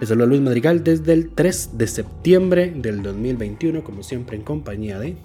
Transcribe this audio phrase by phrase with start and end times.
[0.00, 4.98] Les saluda Luis Madrigal desde el 3 de septiembre del 2021, como siempre en compañía
[4.98, 5.18] de...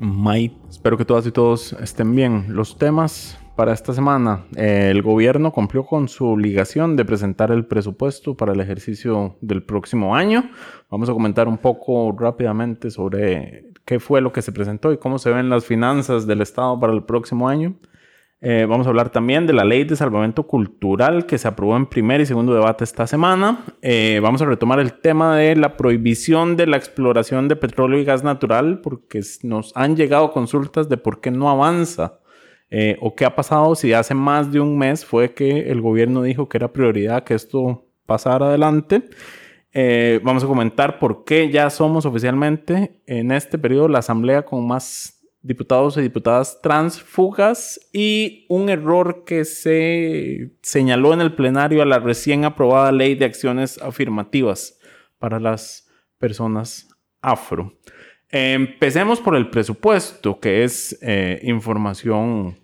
[0.00, 2.44] Mike, espero que todas y todos estén bien.
[2.50, 4.44] Los temas para esta semana.
[4.54, 9.62] Eh, el gobierno cumplió con su obligación de presentar el presupuesto para el ejercicio del
[9.62, 10.50] próximo año.
[10.90, 15.18] Vamos a comentar un poco rápidamente sobre qué fue lo que se presentó y cómo
[15.18, 17.76] se ven las finanzas del Estado para el próximo año.
[18.40, 21.86] Eh, vamos a hablar también de la ley de salvamento cultural que se aprobó en
[21.86, 23.64] primer y segundo debate esta semana.
[23.82, 28.04] Eh, vamos a retomar el tema de la prohibición de la exploración de petróleo y
[28.04, 32.20] gas natural porque nos han llegado consultas de por qué no avanza
[32.70, 36.22] eh, o qué ha pasado si hace más de un mes fue que el gobierno
[36.22, 39.02] dijo que era prioridad que esto pasara adelante.
[40.24, 45.17] Vamos a comentar por qué ya somos oficialmente en este periodo la asamblea con más
[45.48, 51.98] diputados y diputadas transfugas y un error que se señaló en el plenario a la
[51.98, 54.78] recién aprobada ley de acciones afirmativas
[55.18, 55.88] para las
[56.18, 56.86] personas
[57.22, 57.78] afro.
[58.28, 62.58] Empecemos por el presupuesto, que es eh, información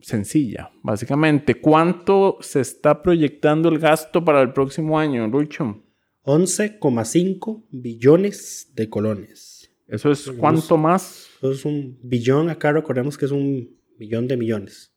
[0.00, 1.56] sencilla, básicamente.
[1.60, 5.82] ¿Cuánto se está proyectando el gasto para el próximo año, Lucho?
[6.24, 9.70] 11,5 billones de colones.
[9.86, 11.27] ¿Eso es cuánto más?
[11.38, 14.92] Eso es un billón, acá recordemos que es un billón de millones.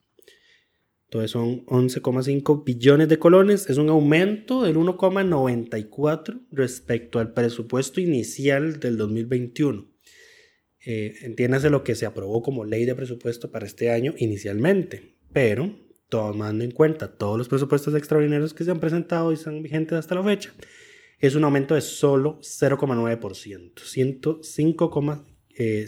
[1.04, 8.80] Entonces son 11,5 billones de colones, es un aumento del 1,94 respecto al presupuesto inicial
[8.80, 9.88] del 2021.
[10.84, 15.78] Eh, entiéndase lo que se aprobó como ley de presupuesto para este año inicialmente, pero
[16.08, 20.16] tomando en cuenta todos los presupuestos extraordinarios que se han presentado y están vigentes hasta
[20.16, 20.52] la fecha,
[21.20, 25.86] es un aumento de solo 0,9%, 105.505 eh,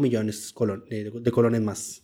[0.00, 0.54] millones
[0.88, 2.02] de colones más.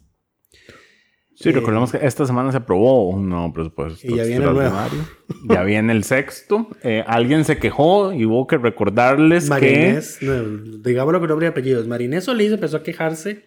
[1.41, 4.05] Sí, recordemos que esta semana se aprobó un nuevo presupuesto.
[4.05, 4.77] Y ya viene el nuevo.
[5.49, 6.69] ya viene el sexto.
[6.83, 10.27] Eh, alguien se quejó y hubo que recordarles Marinés, que...
[10.27, 10.43] No,
[10.83, 11.87] digámoslo con nombre y apellidos.
[11.87, 13.45] Marinés Solís empezó a quejarse.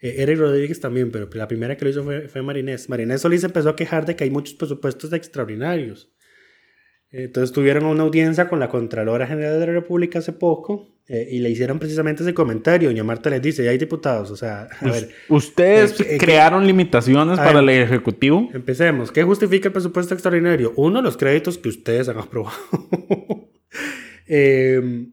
[0.00, 2.88] Eh, Eric Rodríguez también, pero la primera que lo hizo fue, fue Marinés.
[2.88, 6.12] Marinés Solís empezó a quejar de que hay muchos presupuestos extraordinarios.
[7.10, 11.38] Entonces tuvieron una audiencia con la Contralora General de la República hace poco eh, y
[11.38, 12.88] le hicieron precisamente ese comentario.
[12.88, 15.10] Doña Marta les dice, ya hay diputados, o sea, a ver...
[15.28, 18.50] ¿Ustedes eh, crearon limitaciones para el Ejecutivo?
[18.52, 19.12] Empecemos.
[19.12, 20.72] ¿Qué justifica el presupuesto extraordinario?
[20.76, 22.56] Uno, los créditos que ustedes han aprobado.
[24.26, 25.08] eh,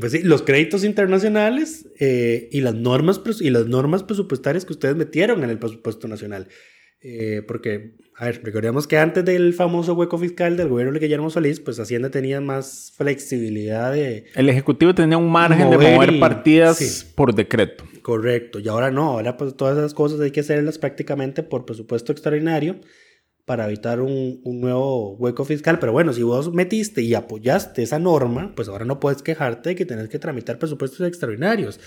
[0.00, 4.96] pues sí, los créditos internacionales eh, y, las normas, y las normas presupuestarias que ustedes
[4.96, 6.48] metieron en el presupuesto nacional.
[7.06, 11.28] Eh, porque, a ver, recordemos que antes del famoso hueco fiscal del gobierno de Guillermo
[11.28, 14.24] Solís, pues Hacienda tenía más flexibilidad de...
[14.34, 17.84] El Ejecutivo tenía un margen de mover partidas por decreto.
[18.00, 22.10] Correcto, y ahora no, ahora pues todas esas cosas hay que hacerlas prácticamente por presupuesto
[22.10, 22.80] extraordinario
[23.44, 25.78] para evitar un, un, nuevo hueco fiscal.
[25.78, 29.74] Pero bueno, si vos metiste y apoyaste esa norma, pues ahora no puedes quejarte de
[29.74, 31.78] que tenés que tramitar presupuestos extraordinarios.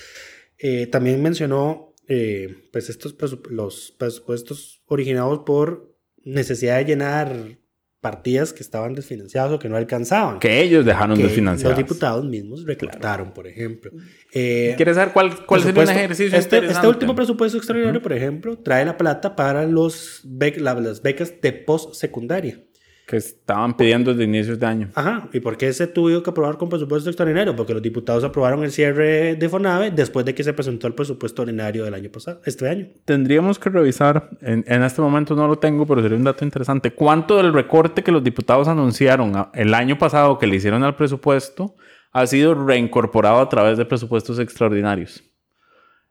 [0.60, 3.16] Eh, también mencionó eh, pues estos
[3.50, 7.58] los presupuestos originados por necesidad de llenar
[8.00, 10.40] partidas que estaban desfinanciadas o que no alcanzaban.
[10.40, 11.78] Que ellos dejaron desfinanciadas.
[11.78, 13.92] Los diputados mismos recortaron, por ejemplo.
[14.34, 18.58] Eh, ¿Quieres saber cuál, cuál sería un ejercicio este, este último presupuesto extraordinario, por ejemplo,
[18.58, 22.67] trae la plata para los las becas de post-secundaria
[23.08, 24.90] que estaban pidiendo desde inicios de año.
[24.94, 27.56] Ajá, ¿y por qué se tuvo que aprobar con presupuesto extraordinario?
[27.56, 31.44] Porque los diputados aprobaron el cierre de FONAVE después de que se presentó el presupuesto
[31.44, 32.88] ordinario del año pasado, este año.
[33.06, 36.92] Tendríamos que revisar, en, en este momento no lo tengo, pero sería un dato interesante,
[36.92, 41.76] cuánto del recorte que los diputados anunciaron el año pasado que le hicieron al presupuesto
[42.12, 45.24] ha sido reincorporado a través de presupuestos extraordinarios.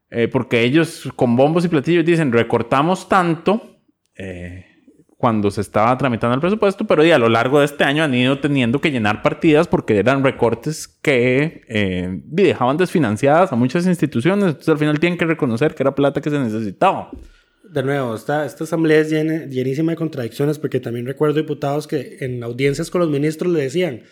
[0.09, 3.81] Eh, porque ellos con bombos y platillos dicen, recortamos tanto,
[4.17, 4.66] eh,
[5.17, 8.15] cuando se estaba tramitando el presupuesto, pero y a lo largo de este año han
[8.15, 14.45] ido teniendo que llenar partidas porque eran recortes que eh, dejaban desfinanciadas a muchas instituciones.
[14.45, 17.11] Entonces al final tienen que reconocer que era plata que se necesitaba.
[17.69, 22.19] De nuevo, esta, esta asamblea es llena- llenísima de contradicciones porque también recuerdo diputados que
[22.21, 24.03] en audiencias con los ministros le decían,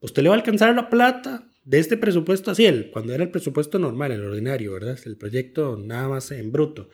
[0.00, 3.30] usted le va a alcanzar la plata de este presupuesto así, el, cuando era el
[3.30, 4.98] presupuesto normal, el ordinario, ¿verdad?
[5.04, 6.88] El proyecto nada más en bruto,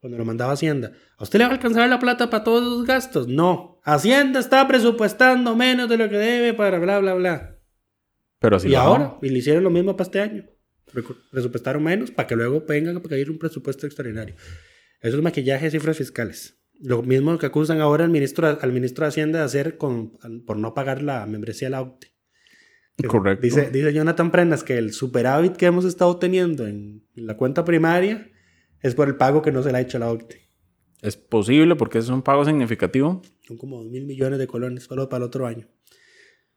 [0.00, 0.92] cuando lo mandaba Hacienda.
[1.18, 3.28] ¿A usted le va a alcanzar la plata para todos los gastos?
[3.28, 3.80] No.
[3.82, 7.58] Hacienda está presupuestando menos de lo que debe para bla, bla, bla.
[8.38, 10.44] Pero así y ahora, y le hicieron lo mismo para este año.
[11.30, 14.36] Presupuestaron menos para que luego vengan a pedir un presupuesto extraordinario.
[15.00, 16.60] Eso es maquillaje de cifras fiscales.
[16.78, 20.12] Lo mismo que acusan ahora al ministro, al ministro de Hacienda de hacer con,
[20.46, 21.96] por no pagar la membresía de la.
[22.96, 23.42] Que Correcto.
[23.42, 28.30] Dice, dice Jonathan Prendas que el superávit que hemos estado teniendo en la cuenta primaria
[28.82, 30.48] es por el pago que no se le ha hecho a la OCTE.
[31.02, 33.22] Es posible porque es un pago significativo.
[33.46, 35.68] Son como 2 mil millones de colones solo para el otro año.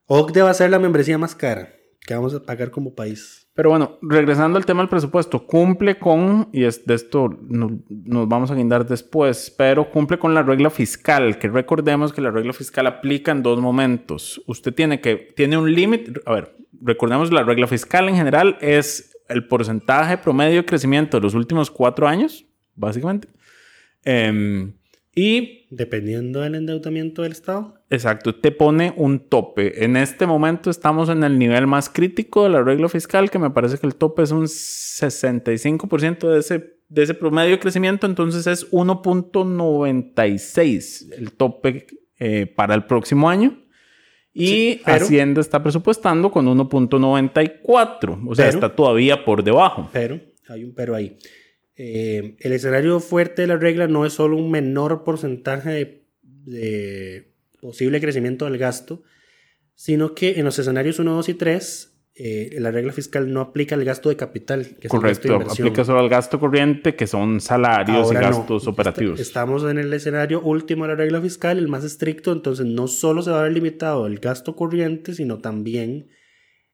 [0.06, 1.74] OCDE va a ser la membresía más cara
[2.06, 3.48] que vamos a pagar como país.
[3.54, 8.27] Pero bueno, regresando al tema del presupuesto, cumple con, y es de esto no- nos
[8.27, 12.54] vamos a guindar después, pero cumple con la regla fiscal, que recordemos que la regla
[12.54, 14.42] fiscal aplica en dos momentos.
[14.48, 19.15] Usted tiene que, tiene un límite, a ver, recordemos la regla fiscal en general es
[19.29, 22.45] el porcentaje promedio de crecimiento de los últimos cuatro años,
[22.75, 23.29] básicamente.
[24.03, 24.73] Em,
[25.15, 27.75] y Dependiendo del endeudamiento del Estado.
[27.91, 29.85] Exacto, te pone un tope.
[29.85, 33.51] En este momento estamos en el nivel más crítico de la regla fiscal, que me
[33.51, 38.47] parece que el tope es un 65% de ese, de ese promedio de crecimiento, entonces
[38.47, 41.85] es 1.96 el tope
[42.17, 43.59] eh, para el próximo año.
[44.33, 49.89] Y Sí, pero- Hacienda está presupuestando con 1.94, o sea, Pero- está todavía por debajo.
[49.91, 51.17] Pero, hay un pero ahí.
[51.75, 57.33] Eh, el escenario fuerte de la regla no es solo un menor porcentaje de, de
[57.61, 59.03] posible crecimiento del gasto,
[59.75, 61.88] sino que en los escenarios 1, 2 y 3,
[62.21, 65.00] eh, la regla fiscal no aplica el gasto de capital, que es el gasto de
[65.00, 65.68] Correcto, inversión.
[65.68, 68.38] aplica solo al gasto corriente, que son salarios Ahora y no.
[68.39, 69.19] gastos operativos.
[69.19, 72.88] Est- Estamos en el escenario último de la regla fiscal, el más estricto, entonces no
[72.89, 76.10] solo se va a ver limitado el gasto corriente, sino también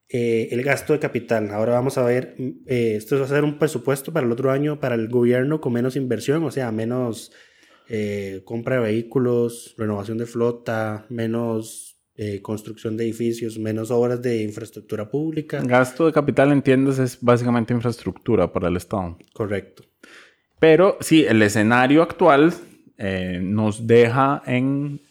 [0.10, 1.50] eh, el gasto de capital.
[1.52, 4.52] Ahora vamos a ver, mm, eh, esto va a ser un presupuesto para el otro
[4.52, 7.32] año para el gobierno con menos inversión, o sea, menos
[7.88, 14.42] eh, compra de vehículos, renovación de flota, menos eh, construcción de edificios, menos obras de
[14.42, 15.62] infraestructura pública.
[15.62, 19.18] Gasto de capital, entiendes, es básicamente infraestructura para el Estado.
[19.34, 19.84] Correcto.
[20.60, 22.54] Pero sí, el escenario actual
[22.98, 25.02] eh, nos deja en,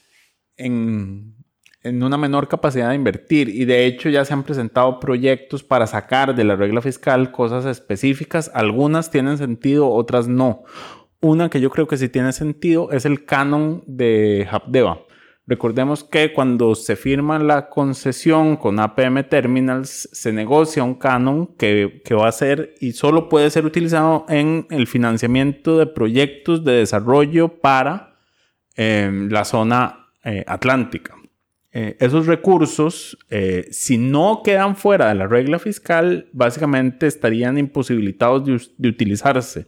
[0.56, 1.34] en,
[1.82, 5.86] en una menor capacidad de invertir y de hecho ya se han presentado proyectos para
[5.86, 8.50] sacar de la regla fiscal cosas específicas.
[8.54, 10.64] Algunas tienen sentido, otras no.
[11.20, 15.03] Una que yo creo que sí tiene sentido es el canon de Habdeba.
[15.46, 22.00] Recordemos que cuando se firma la concesión con APM Terminals, se negocia un canon que,
[22.02, 26.72] que va a ser y solo puede ser utilizado en el financiamiento de proyectos de
[26.72, 28.16] desarrollo para
[28.76, 31.14] eh, la zona eh, atlántica.
[31.72, 33.18] Eh, esos recursos,
[33.70, 39.66] si no quedan fuera de la regla fiscal, básicamente estarían imposibilitados de, de utilizarse.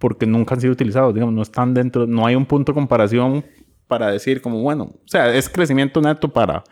[0.00, 3.44] Porque nunca han sido utilizados, digamos, no están dentro, no hay un punto de comparación
[3.86, 6.64] para decir como, bueno, o sea, es crecimiento neto para,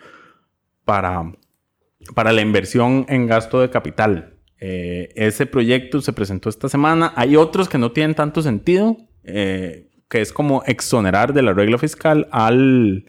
[0.85, 1.33] para,
[2.15, 4.39] para la inversión en gasto de capital.
[4.61, 7.13] Eh, ese proyecto se presentó esta semana.
[7.17, 11.79] Hay otros que no tienen tanto sentido, eh, que es como exonerar de la regla
[11.79, 13.05] fiscal al,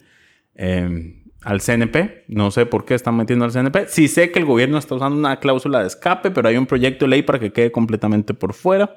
[0.54, 2.24] eh, al CNP.
[2.28, 3.86] No sé por qué están metiendo al CNP.
[3.88, 7.04] Sí sé que el gobierno está usando una cláusula de escape, pero hay un proyecto
[7.06, 8.94] de ley para que quede completamente por fuera.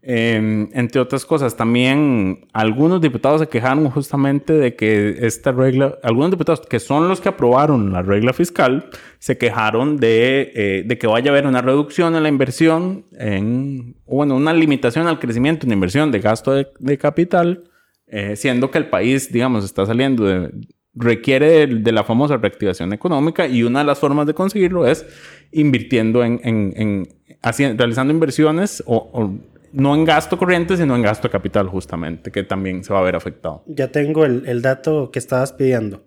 [0.00, 6.30] Eh, entre otras cosas, también algunos diputados se quejaron justamente de que esta regla, algunos
[6.30, 11.08] diputados que son los que aprobaron la regla fiscal, se quejaron de, eh, de que
[11.08, 15.72] vaya a haber una reducción en la inversión, en, bueno, una limitación al crecimiento en
[15.72, 17.64] inversión de gasto de, de capital,
[18.06, 20.50] eh, siendo que el país, digamos, está saliendo de,
[20.94, 25.04] requiere de, de la famosa reactivación económica y una de las formas de conseguirlo es
[25.52, 27.08] invirtiendo en, en, en
[27.42, 29.38] haci- realizando inversiones o, o
[29.72, 33.16] no en gasto corriente, sino en gasto capital justamente, que también se va a ver
[33.16, 33.64] afectado.
[33.66, 36.04] Ya tengo el, el dato que estabas pidiendo.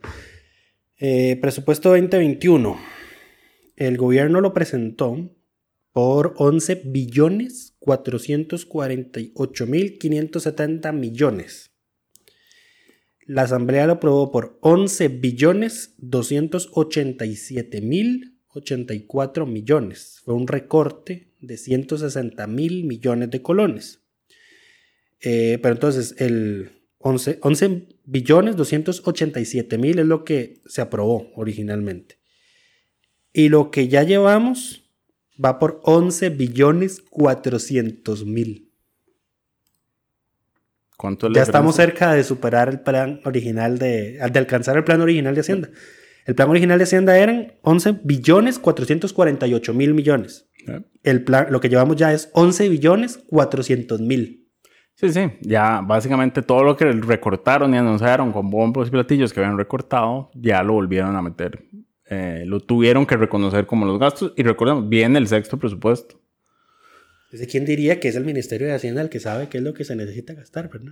[1.00, 2.78] Eh, presupuesto 2021.
[3.76, 5.32] El gobierno lo presentó
[5.92, 11.72] por 11 billones 448 mil 570 millones.
[13.26, 20.22] La asamblea lo aprobó por 11 billones 287 mil 84 millones.
[20.24, 24.02] Fue un recorte de 160 mil millones de colones.
[25.20, 26.72] Eh, pero entonces, el,
[27.04, 32.20] 11, 11 billones 287 mil es lo que se aprobó originalmente.
[33.34, 34.84] Y lo que ya llevamos
[35.44, 38.72] va por 11 billones 400 mil.
[40.98, 44.84] ¿Cuánto es la Ya estamos cerca de superar el plan original de, de alcanzar el
[44.84, 45.70] plan original de Hacienda.
[46.26, 50.48] El plan original de Hacienda eran 11 billones 448 mil millones.
[50.68, 50.82] Eh.
[51.04, 54.50] El plan, lo que llevamos ya es 11 billones 400 mil.
[54.96, 55.22] Sí, sí.
[55.42, 60.30] Ya básicamente todo lo que recortaron y anunciaron con bombos y platillos que habían recortado,
[60.36, 61.64] ya lo volvieron a meter.
[62.10, 64.34] Eh, lo tuvieron que reconocer como los gastos.
[64.36, 66.22] Y recordemos, viene el sexto presupuesto.
[67.32, 69.74] Entonces, ¿quién diría que es el Ministerio de Hacienda el que sabe qué es lo
[69.74, 70.92] que se necesita gastar, verdad?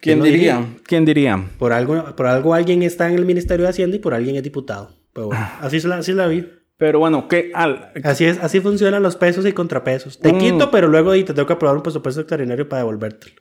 [0.00, 0.66] ¿Quién diría?
[0.84, 1.50] ¿Quién diría?
[1.58, 4.42] Por algo, por algo alguien está en el Ministerio de Hacienda y por alguien es
[4.42, 4.96] diputado.
[5.12, 6.46] Pero bueno, así es la, así es la vida.
[6.78, 7.50] Pero bueno, ¿qué?
[7.54, 10.18] Al, Así es, así funcionan los pesos y contrapesos.
[10.18, 10.38] Te Mm.
[10.38, 13.40] quito, pero luego te tengo que aprobar un presupuesto extraordinario para devolvértelo.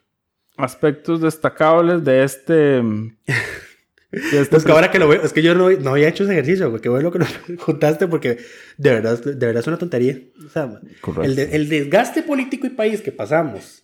[0.57, 2.55] aspectos destacables de este.
[4.11, 6.23] de este Es que ahora que lo veo, es que yo no, no había hecho
[6.23, 7.25] ese ejercicio, porque bueno que lo
[7.59, 8.37] juntaste, porque
[8.77, 10.17] de verdad, de verdad es una tontería.
[10.45, 11.23] O sea, Correcto.
[11.23, 13.83] el, de- el desgaste político y país que pasamos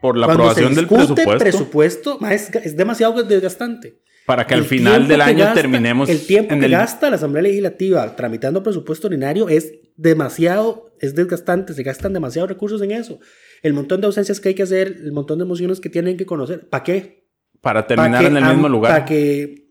[0.00, 1.38] por la aprobación se del presupuesto.
[1.38, 3.98] presupuesto, ma, es, es demasiado desgastante.
[4.26, 6.08] Para que al final del año gasta- terminemos.
[6.08, 11.14] El tiempo en que el- gasta la Asamblea Legislativa tramitando presupuesto ordinario es demasiado, es
[11.14, 13.18] desgastante, se gastan demasiados recursos en eso.
[13.62, 16.26] El montón de ausencias que hay que hacer, el montón de emociones que tienen que
[16.26, 16.68] conocer.
[16.68, 17.26] ¿Para qué?
[17.60, 18.92] Para Pa' terminar en el mismo lugar.
[18.92, 19.68] Para que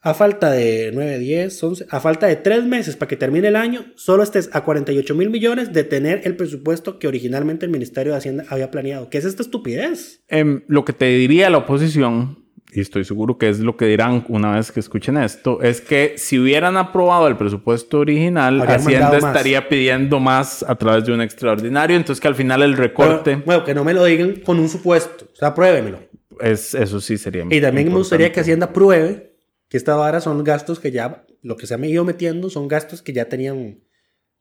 [0.00, 3.56] a falta de 9, 10, 11, a falta de 3 meses para que termine el
[3.56, 8.12] año, solo estés a 48 mil millones de tener el presupuesto que originalmente el Ministerio
[8.12, 9.10] de Hacienda había planeado.
[9.10, 10.22] ¿Qué es esta estupidez?
[10.28, 14.24] Em, lo que te diría la oposición, y estoy seguro que es lo que dirán
[14.28, 19.10] una vez que escuchen esto, es que si hubieran aprobado el presupuesto original, Habrían Hacienda
[19.20, 19.24] más.
[19.36, 23.42] estaría pidiendo más a través de un extraordinario, entonces que al final el recorte, Bueno,
[23.46, 25.26] bueno, que no me lo digan con un supuesto.
[25.32, 25.98] O sea, pruébemelo.
[26.40, 28.40] es, eso sí sería Y también me gustaría que.
[28.40, 29.34] Hacienda pruebe
[29.68, 33.00] que esta vara son gastos que ya, lo que se ha ido metiendo son gastos
[33.02, 33.80] que ya tenían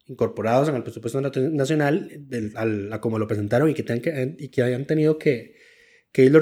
[0.05, 4.35] incorporados en el presupuesto nacional, del- al- a como lo presentaron y que, tengan que,
[4.37, 5.55] y que hayan tenido que,
[6.17, 6.39] que irlo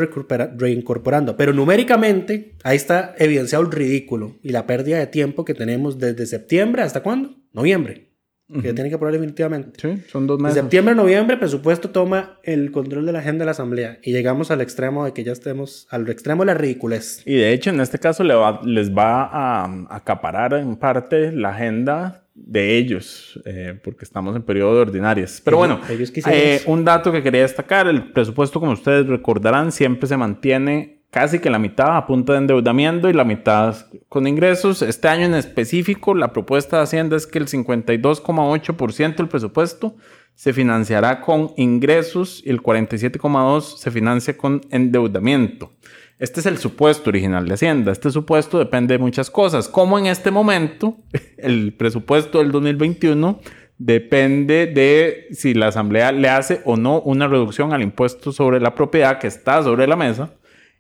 [0.58, 1.36] reincorporando.
[1.36, 6.26] Pero numéricamente, ahí está evidenciado el ridículo y la pérdida de tiempo que tenemos desde
[6.26, 7.36] septiembre hasta cuándo?
[7.52, 8.10] Noviembre.
[8.48, 8.74] Que Ujú.
[8.76, 9.72] tiene que aprobar definitivamente.
[9.82, 10.60] Sí, son dos De meses.
[10.62, 14.50] septiembre a noviembre, presupuesto toma el control de la agenda de la Asamblea y llegamos
[14.50, 17.22] al extremo de que ya estemos, al extremo de la ridiculez.
[17.26, 21.50] Y de hecho, en este caso le va- les va a acaparar en parte la
[21.50, 25.42] agenda de ellos, eh, porque estamos en periodo de ordinarias.
[25.44, 30.18] Pero bueno, eh, un dato que quería destacar, el presupuesto, como ustedes recordarán, siempre se
[30.18, 34.82] mantiene casi que la mitad a punta de endeudamiento y la mitad con ingresos.
[34.82, 39.96] Este año en específico, la propuesta de Hacienda es que el 52,8% del presupuesto
[40.34, 45.72] se financiará con ingresos y el 47,2% se financia con endeudamiento.
[46.18, 47.92] Este es el supuesto original de Hacienda.
[47.92, 49.68] Este supuesto depende de muchas cosas.
[49.68, 50.98] Como en este momento,
[51.38, 53.40] el presupuesto del 2021
[53.78, 58.74] depende de si la Asamblea le hace o no una reducción al impuesto sobre la
[58.74, 60.34] propiedad que está sobre la mesa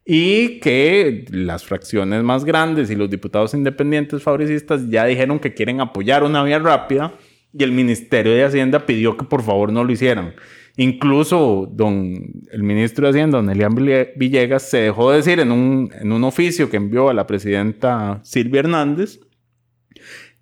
[0.05, 5.81] y que las fracciones más grandes y los diputados independientes fabricistas ya dijeron que quieren
[5.81, 7.13] apoyar una vía rápida
[7.51, 10.33] y el Ministerio de Hacienda pidió que por favor no lo hicieran.
[10.77, 12.15] Incluso don,
[12.51, 16.23] el ministro de Hacienda, don Elian Ville- Villegas, se dejó decir en un, en un
[16.23, 19.19] oficio que envió a la presidenta Silvia Hernández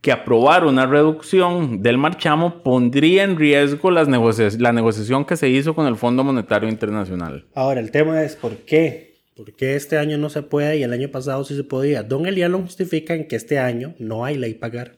[0.01, 5.73] que aprobar una reducción del marchamo pondría en riesgo las la negociación que se hizo
[5.75, 7.45] con el Fondo Monetario Internacional.
[7.55, 9.13] Ahora, el tema es ¿por qué?
[9.35, 12.03] ¿Por qué este año no se puede y el año pasado sí se podía?
[12.03, 14.97] Don Elian lo justifica en que este año no hay ley pagar.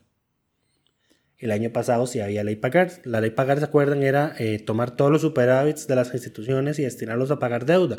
[1.38, 2.92] El año pasado sí había ley pagar.
[3.04, 4.04] La ley pagar, ¿se acuerdan?
[4.04, 7.98] Era eh, tomar todos los superávits de las instituciones y destinarlos a pagar deuda.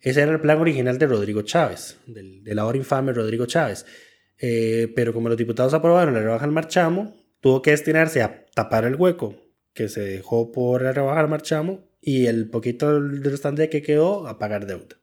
[0.00, 3.86] Ese era el plan original de Rodrigo Chávez, del, del ahora infame Rodrigo Chávez.
[4.38, 8.84] Eh, pero como los diputados aprobaron la rebaja al marchamo, tuvo que destinarse a tapar
[8.84, 9.34] el hueco
[9.72, 14.38] que se dejó por la rebaja al marchamo y el poquito restante que quedó a
[14.38, 14.96] pagar deuda.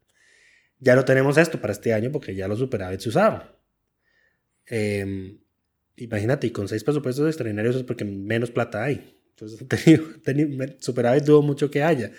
[0.79, 3.43] Ya no tenemos esto para este año porque ya los superávits se usaron.
[4.67, 5.37] Eh,
[5.97, 9.17] imagínate, y con seis presupuestos extraordinarios es porque menos plata hay.
[9.31, 12.11] Entonces, tenido, tenido, superávit dudo mucho que haya.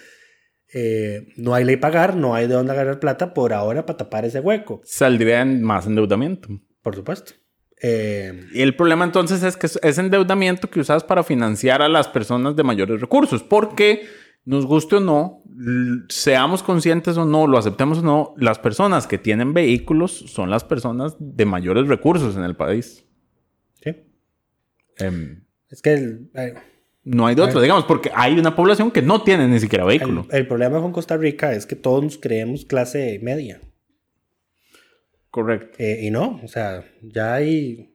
[0.73, 4.25] Eh, no hay ley pagar, no hay de dónde agarrar plata por ahora para tapar
[4.25, 6.49] ese hueco, Saldría en más endeudamiento.
[6.83, 7.33] por supuesto.
[7.83, 12.09] Eh, Y el problema entonces es que es- endeudamiento que usas para financiar a las
[12.09, 14.03] personas de mayores recursos, porque
[14.45, 15.43] nos guste o no,
[16.09, 20.65] seamos conscientes o no, lo aceptemos o no, las personas que tienen vehículos son las
[20.65, 23.04] personas de mayores recursos en el país.
[24.99, 26.55] Em, Es que el, eh,
[27.05, 30.27] no hay de otro, digamos, porque hay una población que no tiene ni siquiera vehículo.
[30.31, 33.61] el, el problema con Costa Rica es que todos nos creemos clase media.
[35.31, 35.77] Correcto.
[35.79, 37.91] Eh, y no, o sea, ya hay.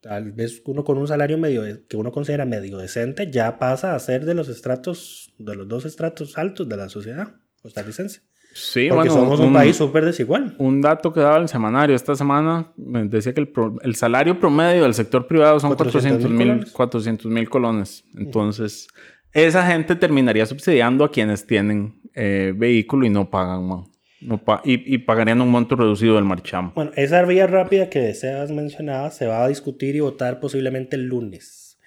[0.00, 3.98] Tal vez uno con un salario medio que uno considera medio decente ya pasa a
[4.00, 8.22] ser de los estratos, de los dos estratos altos de la sociedad costarricense.
[8.54, 10.54] Sí, Porque bueno, somos un, país súper desigual.
[10.58, 14.82] Un dato que daba el semanario esta semana decía que el, pro- el salario promedio
[14.82, 16.72] del sector privado son 400 400,000 mil colones.
[16.72, 18.04] 400 mil colones.
[18.16, 18.88] Entonces,
[19.32, 23.84] esa gente terminaría subsidiando a quienes tienen eh, vehículo y no pagan, man.
[24.20, 26.72] No pa- y, y pagarían un monto reducido del marchamo.
[26.76, 31.06] Bueno, esa vía rápida que Sebas mencionaba se va a discutir y votar posiblemente el
[31.06, 31.78] lunes.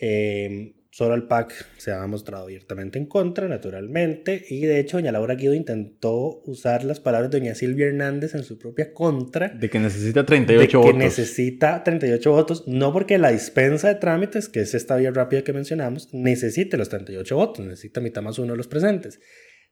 [0.00, 5.10] Eh, solo el PAC se ha mostrado abiertamente en contra, naturalmente, y de hecho doña
[5.10, 9.48] Laura Guido intentó usar las palabras de doña Silvia Hernández en su propia contra.
[9.48, 10.94] De que necesita de 38 que votos.
[10.94, 15.52] necesita 38 votos, no porque la dispensa de trámites, que es esta vía rápida que
[15.52, 19.18] mencionamos, necesite los 38 votos, necesita mitad más uno de los presentes,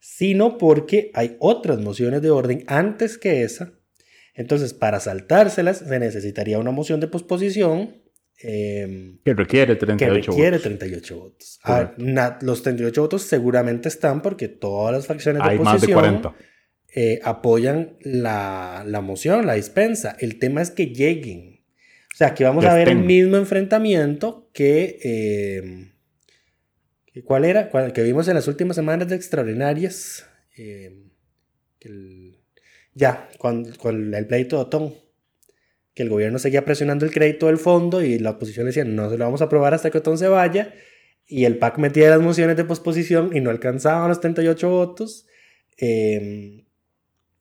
[0.00, 3.74] sino porque hay otras mociones de orden antes que esa.
[4.34, 8.01] Entonces, para saltárselas, se necesitaría una moción de posposición
[8.42, 10.62] eh, Que requiere que 38 requiere votos.
[10.62, 11.60] 38 votos.
[11.64, 15.92] Ah, na- los 38 votos seguramente están porque todas las facciones de Hay más de
[15.94, 16.34] oposición 40.
[16.94, 20.16] eh, apoyan la, la moción, la dispensa.
[20.18, 21.60] El tema es que lleguen.
[22.12, 25.92] O sea, aquí vamos Que a ver el mismo enfrentamiento que, eh,
[27.12, 27.70] que ¿cuál era?
[27.70, 30.26] Cual- que vimos en las últimas semanas de extraordinarias.
[30.54, 30.92] que
[31.80, 32.38] el-
[32.94, 34.94] ya, con, con el pleito de Otón.
[35.94, 39.18] Que el gobierno seguía presionando el crédito del fondo y la oposición decía, no se
[39.18, 40.72] lo vamos a aprobar hasta que Otón se vaya.
[41.26, 45.26] Y el PAC metía las mociones de posposición y no alcanzaban los 38 votos.
[45.78, 46.66] Eh,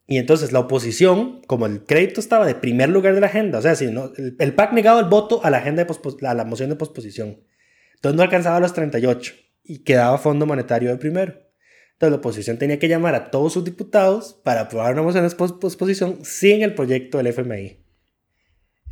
[0.07, 3.61] y entonces la oposición, como el crédito estaba de primer lugar de la agenda, o
[3.61, 5.85] sea, si no, el, el PAC negaba el voto a la, agenda
[6.23, 7.39] a la moción de posposición.
[7.95, 11.33] Entonces no alcanzaba los 38 y quedaba Fondo Monetario de primero.
[11.93, 15.33] Entonces la oposición tenía que llamar a todos sus diputados para aprobar una moción de
[15.35, 17.80] pos- posposición sin el proyecto del FMI.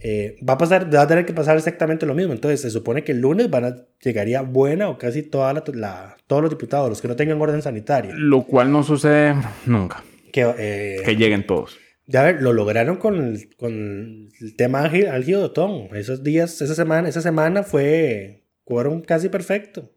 [0.02, 2.32] Eh, va a pasar, va a tener que pasar exactamente lo mismo.
[2.34, 6.18] Entonces se supone que el lunes van a, llegaría buena o casi toda la, la-
[6.28, 8.14] todos los diputados, los que no tengan orden sanitario.
[8.16, 9.36] Lo cual no sucede
[9.66, 10.04] nunca.
[10.32, 11.78] Que, eh, Que lleguen todos.
[12.06, 15.90] ya ver, lo lograron con el, con el tema álgido álgido de Otón.
[15.96, 19.92] Esos días, esa semana, esa semana fue quórum casi perfecto.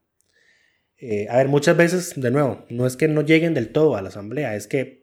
[0.98, 4.02] Eh, a ver, muchas veces, de nuevo, no es que no lleguen del todo a
[4.02, 5.01] la asamblea, es que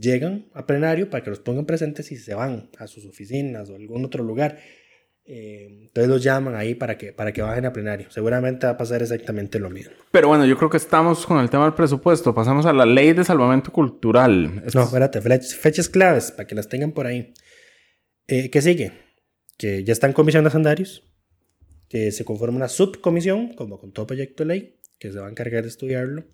[0.00, 3.76] llegan a plenario para que los pongan presentes y se van a sus oficinas o
[3.76, 4.58] algún otro lugar.
[5.30, 8.10] Eh, entonces los llaman ahí para que, para que bajen a plenario.
[8.10, 9.92] Seguramente va a pasar exactamente lo mismo.
[10.10, 12.34] Pero bueno, yo creo que estamos con el tema del presupuesto.
[12.34, 14.54] Pasamos a la ley de salvamento cultural.
[14.56, 17.34] No, es- espérate, fechas, fechas claves para que las tengan por ahí.
[18.26, 18.92] Eh, ¿Qué sigue?
[19.58, 21.02] Que ya está en comisión de hacendarios,
[21.90, 25.30] que se conforma una subcomisión, como con todo proyecto de ley, que se va a
[25.30, 26.24] encargar de estudiarlo.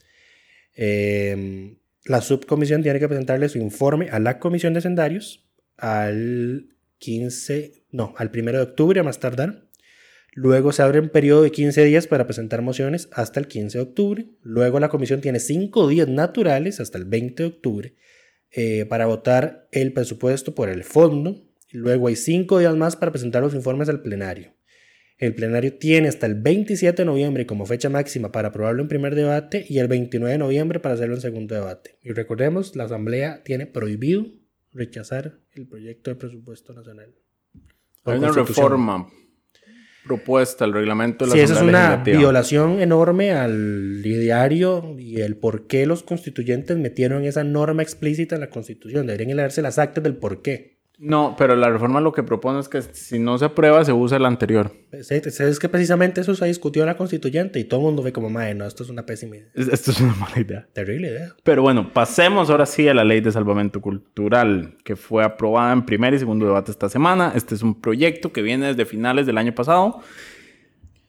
[0.76, 7.84] Eh, la subcomisión tiene que presentarle su informe a la comisión de hacendarios al 15,
[7.90, 9.64] no, al 1 de octubre a más tardar.
[10.34, 13.84] Luego se abre un periodo de 15 días para presentar mociones hasta el 15 de
[13.84, 14.26] octubre.
[14.42, 17.94] Luego la comisión tiene 5 días naturales hasta el 20 de octubre
[18.50, 21.40] eh, para votar el presupuesto por el fondo.
[21.70, 24.54] Luego hay 5 días más para presentar los informes al plenario.
[25.16, 29.14] El plenario tiene hasta el 27 de noviembre como fecha máxima para aprobarlo en primer
[29.14, 31.98] debate y el 29 de noviembre para hacerlo en segundo debate.
[32.02, 34.26] Y recordemos, la Asamblea tiene prohibido
[34.72, 37.14] rechazar el proyecto de presupuesto nacional.
[38.04, 39.08] Hay una reforma
[40.04, 45.20] propuesta al reglamento de la Sí, esa es Asamblea una violación enorme al ideario y
[45.20, 49.06] el por qué los constituyentes metieron esa norma explícita en la constitución.
[49.06, 50.73] Deberían leerse las actas del por qué.
[51.06, 54.16] No, pero la reforma lo que propone es que si no se aprueba, se usa
[54.16, 54.72] el anterior.
[54.90, 58.12] Es, es que precisamente eso se discutió en la constituyente y todo el mundo ve
[58.12, 59.48] como, madre, no, esto es una pésima idea.
[59.54, 60.66] Es- Esto es una mala idea.
[60.72, 61.34] Terrible idea.
[61.42, 65.84] Pero bueno, pasemos ahora sí a la ley de salvamento cultural, que fue aprobada en
[65.84, 67.32] primer y segundo debate esta semana.
[67.34, 70.00] Este es un proyecto que viene desde finales del año pasado.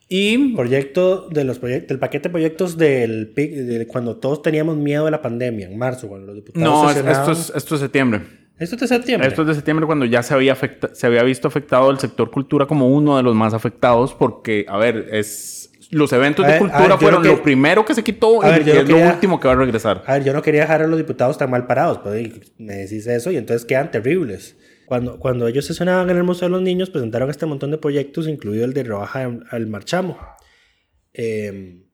[0.07, 5.05] Y Proyecto de los proyectos, del paquete de proyectos del, de cuando todos teníamos miedo
[5.05, 7.21] de la pandemia, en marzo, cuando los diputados no, sesionaban.
[7.21, 8.21] esto es, esto es septiembre.
[8.57, 9.27] Esto es de septiembre.
[9.27, 12.31] Esto es de septiembre cuando ya se había, afecta- se había visto afectado el sector
[12.31, 16.53] cultura como uno de los más afectados porque, a ver, es los eventos A de
[16.53, 18.73] ver, cultura ver, fueron no que- lo primero que se quitó A y, ver, yo
[18.73, 20.03] y no es lo último que va a regresar.
[20.07, 22.75] A ver, yo no quería dejar a los diputados tan mal parados, pero y, me
[22.75, 24.57] decís eso y entonces quedan terribles.
[24.85, 28.27] Cuando, cuando ellos sesionaban en el Museo de los Niños, presentaron este montón de proyectos,
[28.27, 30.17] incluido el de rebaja al- al marchamo.
[31.13, 31.84] Eh,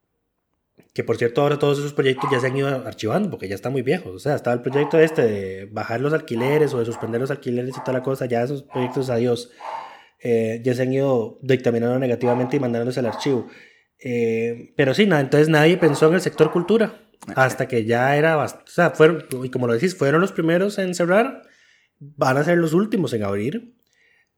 [0.94, 3.72] que por cierto, ahora todos esos proyectos ya se han ido archivando porque ya están
[3.72, 4.14] muy viejos.
[4.14, 7.76] O sea, estaba el proyecto este de bajar los alquileres o de suspender los alquileres
[7.78, 8.26] y toda la cosa.
[8.26, 9.52] Ya esos proyectos, adiós.
[10.24, 13.48] Eh, ya se han ido dictaminando negativamente y mandándolos al archivo.
[14.04, 17.02] Eh, pero sí, nada, entonces nadie pensó en el sector cultura.
[17.36, 20.78] Hasta que ya era, bast- o sea, fueron, y como lo decís, fueron los primeros
[20.80, 21.44] en cerrar.
[22.00, 23.76] van a ser los últimos en abrir.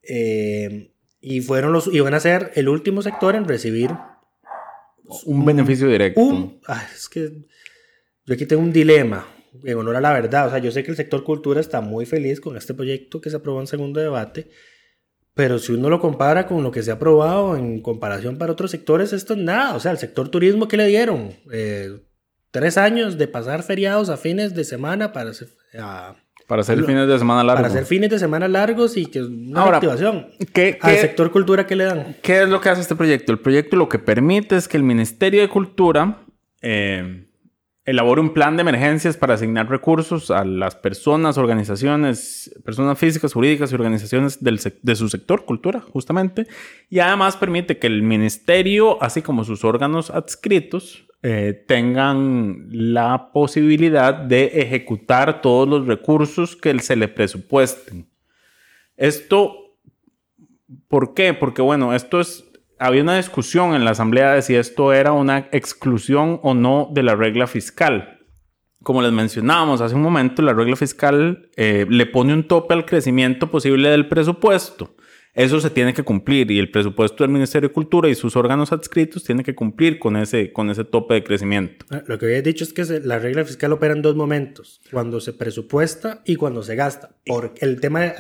[0.04, 3.92] eh, y fueron los y van a ser el último sector en recibir
[5.26, 6.20] Un beneficio directo.
[6.22, 7.32] un ay, es que
[8.26, 9.28] yo aquí tengo un dilema
[9.64, 10.48] en honor a la verdad.
[10.48, 13.30] O sea yo sé que el sector cultura está muy feliz con este proyecto que
[13.30, 14.50] se aprobó en segundo debate
[15.36, 18.70] pero si uno lo compara con lo que se ha aprobado en comparación para otros
[18.72, 19.76] sectores esto es nada.
[19.76, 21.90] O sea el sector turismo que le dieron Eh,
[22.52, 25.32] tres años de pasar feriados a fines de semana para
[25.80, 26.16] a-
[26.48, 27.62] Para hacer Lo- fines de semana largos.
[27.64, 31.32] para hacer fines de semana largos y que una Ahora, activación ¿Qué, al qué- sector
[31.32, 33.32] cultura que le dan qué es lo que hace este proyecto?
[33.32, 36.20] El proyecto lo que permite es que el Ministerio de Cultura
[36.62, 37.26] eh,
[37.86, 43.72] elabore un plan de emergencias para asignar recursos a las personas, organizaciones, personas físicas, jurídicas
[43.72, 46.48] y organizaciones del de su sector, cultura, justamente.
[46.90, 54.14] Y además permite que el ministerio, así como sus órganos adscritos, eh, tengan la posibilidad
[54.14, 58.08] de ejecutar todos los recursos que se le presupuesten.
[58.96, 59.64] Esto
[60.88, 61.34] ¿Por qué?
[61.34, 62.46] Porque bueno, esto es.
[62.86, 67.02] Había una discusión en la Asamblea de si esto era una exclusión o no de
[67.02, 68.20] la regla fiscal.
[68.84, 72.86] Como les mencionábamos hace un momento, la regla fiscal eh, le pone un tope al
[72.86, 74.98] crecimiento posible del presupuesto.
[75.34, 78.74] Eso se tiene que cumplir y el presupuesto del Ministerio de Cultura y sus órganos
[78.74, 81.86] adscritos tienen que cumplir con ese, con ese tope de crecimiento.
[81.90, 84.82] Ah, Lo que había dicho es que se- la regla fiscal opera en dos momentos,
[84.92, 87.16] cuando se presupuesta y cuando se gasta.
[87.62, 88.12] El tema,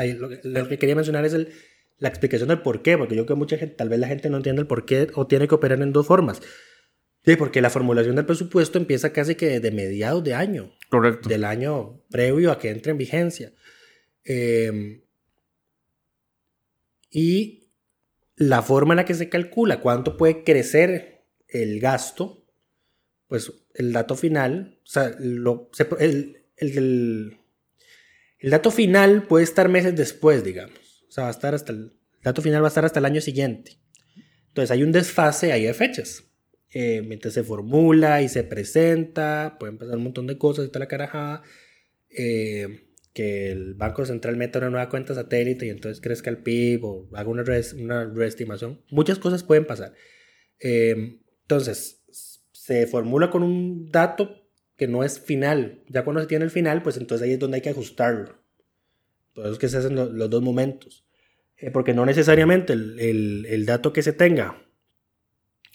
[0.45, 1.49] lo que quería mencionar es el,
[1.97, 4.29] la explicación del por qué, porque yo creo que mucha gente, tal vez la gente
[4.29, 6.41] no entiende el por qué o tiene que operar en dos formas.
[7.25, 11.29] Sí, porque la formulación del presupuesto empieza casi que de mediados de año, Correcto.
[11.29, 13.53] del año previo a que entre en vigencia.
[14.25, 15.03] Eh,
[17.09, 17.71] y
[18.35, 22.45] la forma en la que se calcula cuánto puede crecer el gasto,
[23.27, 27.37] pues el dato final, o sea, lo- se- el, el- el-
[28.39, 30.77] el dato final puede estar meses después, digamos.
[31.13, 33.77] Sea, va a estar hasta el, dato final va a estar hasta el año siguiente.
[34.47, 36.23] Entonces hay un desfase ahí de fechas.
[36.71, 40.87] Eh, mientras se formula y se presenta, pueden pasar un montón de cosas, está la
[40.87, 41.43] carajada.
[42.09, 46.83] eh, que el Banco Central meta una nueva cuenta satélite y entonces crezca el PIB
[46.83, 47.43] o haga una,
[47.77, 48.81] una reestimación.
[48.89, 49.93] Muchas cosas pueden pasar.
[50.59, 52.01] Eh, entonces,
[52.53, 54.47] se formula con un dato
[54.77, 55.83] que no es final.
[55.89, 58.41] Ya cuando se tiene el final, pues entonces ahí es donde hay que ajustarlo.
[59.35, 61.02] Por eso es que se hacen lo- los dos momentos.
[61.65, 64.61] Eh, porque no necesariamente el, el- el dato que se tenga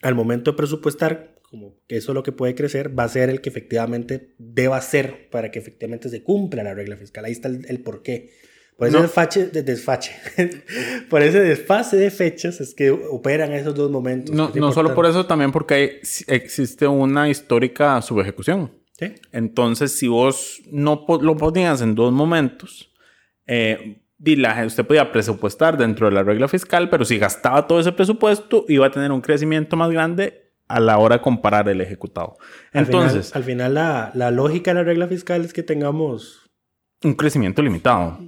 [0.03, 3.31] al momento de presupuestar, como que eso es lo que puede crecer, va a ser
[3.31, 7.25] el que efectivamente deba ser para que efectivamente se cumpla la regla fiscal.
[7.25, 8.31] Ahí está el, el porqué.
[8.77, 9.03] Por ese No.
[9.03, 10.13] desfache, de- desfache.
[11.11, 14.35] por ese desfase de fechas es que operan esos dos momentos.
[14.35, 15.91] No, no solo por eso, también porque hay-
[16.27, 18.71] existe una histórica subejecución.
[18.93, 19.15] Sí.
[19.33, 22.93] Entonces, si vos no lo ponías en dos momentos,
[23.47, 27.93] eh, la- usted podía presupuestar dentro de la regla fiscal, pero si gastaba todo ese
[27.93, 32.37] presupuesto, iba a tener un crecimiento más grande a la hora de comparar el ejecutado.
[32.73, 36.51] Al Entonces, final, al final la, la lógica de la regla fiscal es que tengamos
[37.05, 38.19] un crecimiento limitado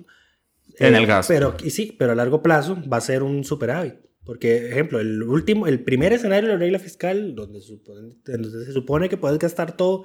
[0.78, 1.32] en Eh, el gasto.
[1.34, 3.94] Pero, y sí, pero a largo plazo va a ser un superávit.
[4.24, 8.72] Porque, ejemplo, el último, el primer escenario de la regla fiscal, donde, supone- donde se
[8.72, 10.04] supone que puedes gastar todo,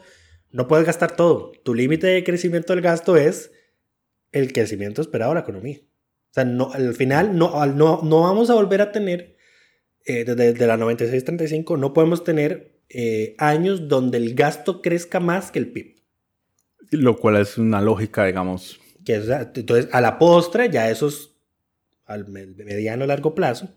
[0.51, 1.51] no puedes gastar todo.
[1.63, 3.51] Tu límite de crecimiento del gasto es
[4.35, 5.79] el crecimiento esperado de la economía.
[5.81, 9.37] O sea, no, al final no, no, no vamos a volver a tener,
[10.05, 15.51] eh, desde, desde la 96-35, no podemos tener eh, años donde el gasto crezca más
[15.51, 15.95] que el PIB.
[16.91, 18.79] Lo cual es una lógica, digamos.
[19.05, 21.35] Que, o sea, entonces, a la postre, ya esos,
[22.05, 23.69] al me- mediano largo plazo,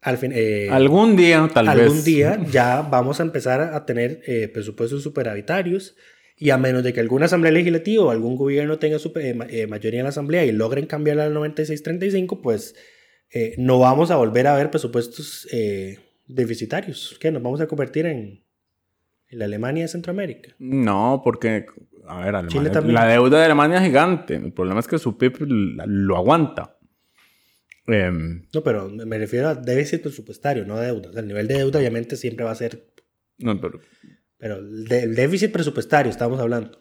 [0.00, 2.04] al fin, eh, Algún día, tal algún vez.
[2.06, 5.94] día ya vamos a empezar a tener eh, presupuestos superavitarios
[6.40, 9.66] y a menos de que alguna asamblea legislativa o algún gobierno tenga super- eh, eh,
[9.68, 12.74] mayoría en la asamblea y logren cambiar al 96-35, pues
[13.32, 18.06] eh, no vamos a volver a ver presupuestos eh, deficitarios, que nos vamos a convertir
[18.06, 18.42] en,
[19.28, 20.54] en la Alemania de Centroamérica.
[20.58, 21.66] No, porque,
[22.08, 24.34] a ver, Alemania- la deuda de Alemania es gigante.
[24.36, 26.78] El problema es que su PIB lo aguanta.
[27.86, 31.10] Em, No, pero me refiero a déficit presupuestario, no deuda.
[31.10, 32.86] O sea, el nivel de deuda obviamente siempre va a ser,
[33.38, 33.80] no, pero-
[34.40, 36.78] pero el, de- el déficit presupuestario estamos hablando.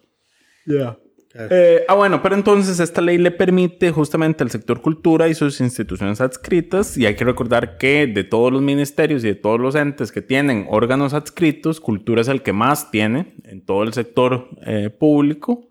[1.35, 5.61] Eh, ah, bueno, pero entonces esta ley le permite justamente al sector cultura y sus
[5.61, 9.75] instituciones adscritas, y hay que recordar que de todos los ministerios y de todos los
[9.75, 14.49] entes que tienen órganos adscritos, cultura es el que más tiene en todo el sector
[14.65, 15.69] eh, público.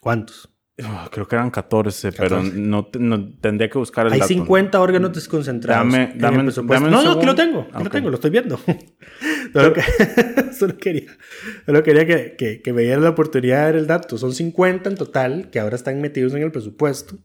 [0.00, 0.48] ¿Cuántos?
[0.82, 2.58] Ah, creo que eran 14, pero 14.
[2.58, 4.28] no, te- no- tendría que buscar el Hay dato.
[4.34, 5.84] 50 órganos desconcentrados.
[5.86, 7.60] Dame- dame dame un no, no, aquí lo tengo.
[7.60, 7.92] Aquí Ah, lo ok.
[7.92, 8.58] tengo, lo estoy viendo.
[9.52, 9.82] solo, que-
[10.58, 11.16] solo quería,
[11.64, 14.18] solo quería que, que, que me dieran la oportunidad de ver el dato.
[14.18, 17.18] Son 50 en total que ahora están metidos en el presupuesto.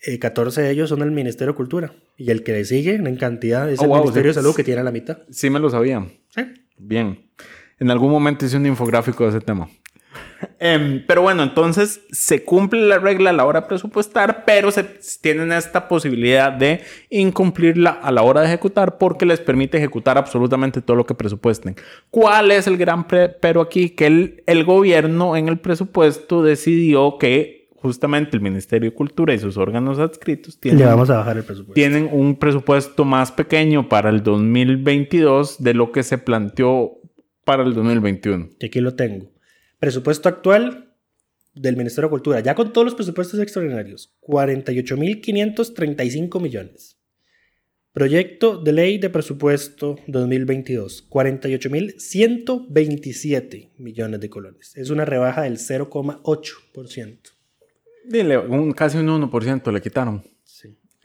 [0.00, 1.92] Eh, 14 de ellos son del Ministerio de Cultura.
[2.16, 4.36] Y el que le sigue en cantidad es Oh, el wow, Ministerio sí.
[4.38, 5.18] de Salud, que tiene la mitad.
[5.30, 6.06] Sí me lo sabía.
[6.28, 6.42] Sí.
[6.76, 7.28] Bien.
[7.80, 9.68] En algún momento hice un infográfico de ese tema.
[10.60, 14.84] Em, pero bueno, entonces se cumple la regla a la hora de presupuestar, pero se
[15.20, 20.80] tienen esta posibilidad de incumplirla a la hora de ejecutar porque les permite ejecutar absolutamente
[20.80, 21.76] todo lo que presupuesten.
[22.10, 23.90] ¿Cuál es el gran pero aquí?
[23.90, 29.38] Que el, el gobierno en el presupuesto decidió que justamente el Ministerio de Cultura y
[29.38, 31.74] sus órganos adscritos tienen Le vamos a bajar el presupuesto.
[31.74, 36.98] tienen un presupuesto más pequeño para el 2022 de lo que se planteó
[37.44, 38.48] para el 2021.
[38.58, 39.37] Y aquí lo tengo.
[39.78, 40.92] Presupuesto actual
[41.54, 46.96] del Ministerio de Cultura, ya con todos los presupuestos extraordinarios, 48.535 millones.
[47.92, 54.76] Proyecto de ley de presupuesto 2022, 48.127 millones de colones.
[54.76, 57.18] Es una rebaja del 0,8%.
[58.04, 60.22] Dile, un, casi un 1% le quitaron.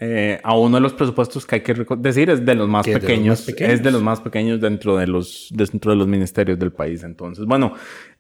[0.06, 2.92] Eh, a uno de los presupuestos que hay que decir es de los más de
[2.92, 3.74] los pequeños, más pequeños.
[3.74, 7.04] es de los más pequeños dentro de los dentro de los ministerios del país.
[7.04, 7.74] Entonces, bueno,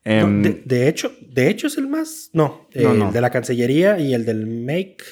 [0.05, 2.29] No, em, de, de hecho, de hecho es el más.
[2.31, 5.03] No, No, el de la Cancillería y el del MAKE.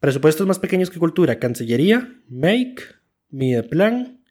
[0.00, 2.82] Presupuestos más pequeños que Cultura: Cancillería, MAKE,
[3.30, 4.22] Mideplan,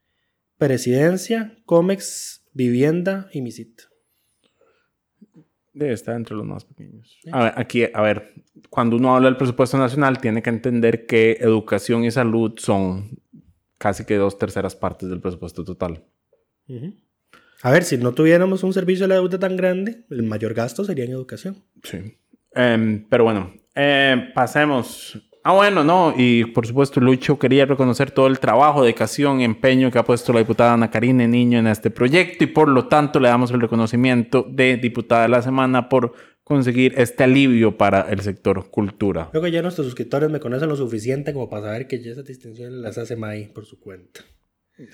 [0.58, 3.89] Presidencia, COMEX, Vivienda y MISIT.
[5.74, 7.18] Debe estar entre los más pequeños.
[7.32, 8.34] A ver, aquí, a ver,
[8.70, 13.20] cuando uno habla del presupuesto nacional, tiene que entender que educación y salud son
[13.78, 16.04] casi que dos terceras partes del presupuesto total.
[16.68, 16.94] Ujú.
[17.62, 20.84] A ver, si no tuviéramos un servicio de la deuda tan grande, el mayor gasto
[20.84, 21.64] sería en educación.
[21.84, 22.18] Sí.
[22.54, 25.29] Em, pero bueno, eh, pasemos.
[25.50, 29.98] Ah, bueno, no, y por supuesto, Lucho quería reconocer todo el trabajo, dedicación empeño que
[29.98, 33.30] ha puesto la diputada Ana Karine Niño en este proyecto y por lo tanto le
[33.30, 38.70] damos el reconocimiento de diputada de la semana por conseguir este alivio para el sector
[38.70, 39.30] cultura.
[39.32, 42.26] Creo que ya nuestros suscriptores me conocen lo suficiente como para saber que ya esas
[42.26, 44.22] distinciones las hace Mai por su cuenta.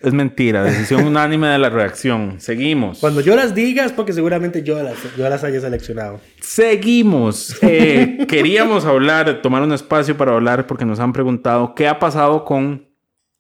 [0.02, 2.36] Es mentira, decisión unánime de la reacción.
[2.40, 3.00] Seguimos.
[3.00, 6.20] Cuando yo las diga es porque seguramente yo las, yo las haya seleccionado.
[6.42, 7.56] Seguimos.
[7.62, 12.46] Eh, queríamos hablar, tomar un espacio para hablar porque nos han preguntado qué ha pasado
[12.46, 12.88] con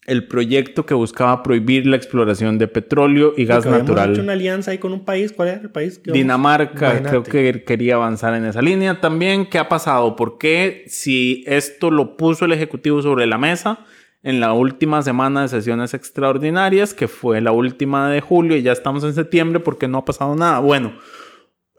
[0.05, 4.11] el proyecto que buscaba prohibir la exploración de petróleo y gas Porque natural.
[4.13, 5.31] hecho una alianza ahí con un país.
[5.31, 5.97] ¿Cuál era el país?
[5.97, 6.11] que?
[6.11, 7.09] Dinamarca Imagínate.
[7.09, 9.47] creo que quería avanzar en esa línea también.
[9.49, 10.15] ¿Qué ha pasado?
[10.15, 13.79] ¿Por qué si esto lo puso el Ejecutivo sobre la mesa
[14.25, 18.71] en la última semana de sesiones extraordinarias, que fue la última de julio y ya
[18.71, 20.59] estamos en septiembre, ¿por qué no ha pasado nada?
[20.59, 20.93] Bueno,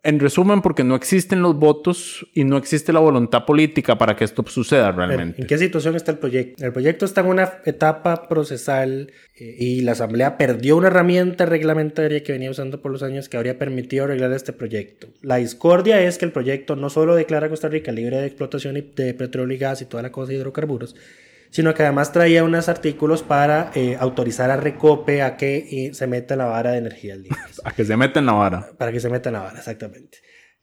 [0.04, 4.22] en resumen, porque no existen los votos y no existe la voluntad política para que
[4.22, 5.42] esto suceda realmente.
[5.42, 6.64] ¿En qué situación está el proyecto?
[6.64, 12.22] El proyecto está en una etapa procesal eh, y la Asamblea perdió una herramienta reglamentaria
[12.22, 15.09] que venía usando por los años que habría permitido arreglar este proyecto.
[15.20, 18.74] La discordia es que el proyecto no solo declara a Costa Rica libre de explotación
[18.94, 20.94] de petróleo y gas y toda la cosa de hidrocarburos,
[21.50, 25.56] sino que además traía unos artículos para eh, autorizar a Recope a que
[25.88, 27.61] eh, se meta en la vara de energías limpias.
[27.64, 28.68] A que se meta en la vara.
[28.78, 30.18] Para que se meta en la vara, exactamente.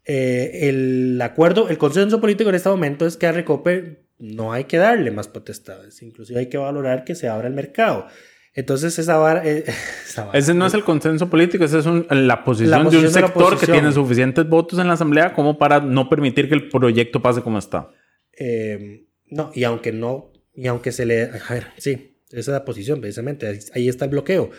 [0.05, 4.65] Eh, el acuerdo, el consenso político en este momento es que a Recope no hay
[4.65, 8.07] que darle más potestades, inclusive hay que valorar que se abra el mercado.
[8.55, 9.41] Entonces esa vara...
[9.45, 9.63] eh,
[10.07, 12.81] esa vara- Ese no es el consenso político, esa es un- la posición La de
[12.83, 16.47] un posición de sector que tiene suficientes votos en la Asamblea como para no permitir
[16.49, 17.89] que el proyecto pase como está.
[18.37, 21.23] Eh, no, y aunque no, y aunque se le...
[21.23, 24.49] A ver, sí, esa es la posición, precisamente, ahí, está el bloqueo.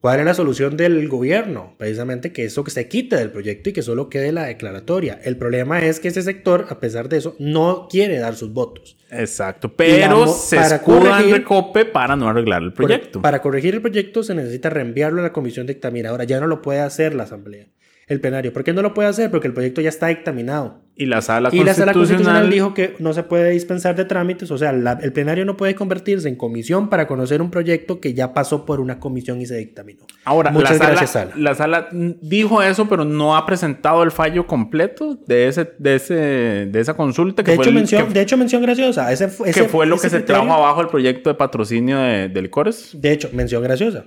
[0.00, 1.76] ¿Cuál es la solución del gobierno?
[1.78, 5.18] Precisamente que eso que se quite del proyecto y que solo quede la declaratoria.
[5.24, 8.98] El problema es que ese sector, a pesar de eso, no quiere dar sus votos.
[9.10, 13.22] Exacto, pero se para escuda en Recope para no arreglar el proyecto.
[13.22, 15.66] para corregir el proyecto se necesita reenviarlo a la comisión.
[16.06, 17.66] Ahora ya no lo puede hacer la asamblea,
[18.06, 18.52] el plenario.
[18.52, 19.30] ¿Por qué no lo puede hacer?
[19.30, 20.82] Porque el proyecto ya está dictaminado.
[20.96, 24.48] Y la sala y la sala constitucional dijo que no se puede dispensar de trámites,
[24.52, 28.14] o sea, la- el plenario no puede convertirse en comisión para conocer un proyecto que
[28.14, 30.04] ya pasó por una comisión y se dictaminó.
[30.24, 31.32] Ahora, Muchas la, sala, gracias, sala.
[31.36, 36.14] la sala dijo eso, pero no ha presentado el fallo completo de, ese, de, ese,
[36.14, 37.42] de esa consulta.
[37.42, 39.10] Que De fue hecho, el- mención, que- de hecho, mención graciosa.
[39.12, 42.42] Ese, que fue lo ese que se trajo abajo el proyecto de patrocinio de, de
[42.42, 42.90] licores.
[42.94, 44.04] De hecho, mención graciosa.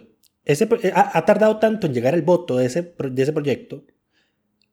[0.48, 3.84] Ese, eh, ha, ha tardado tanto en llegar el voto de ese, de ese proyecto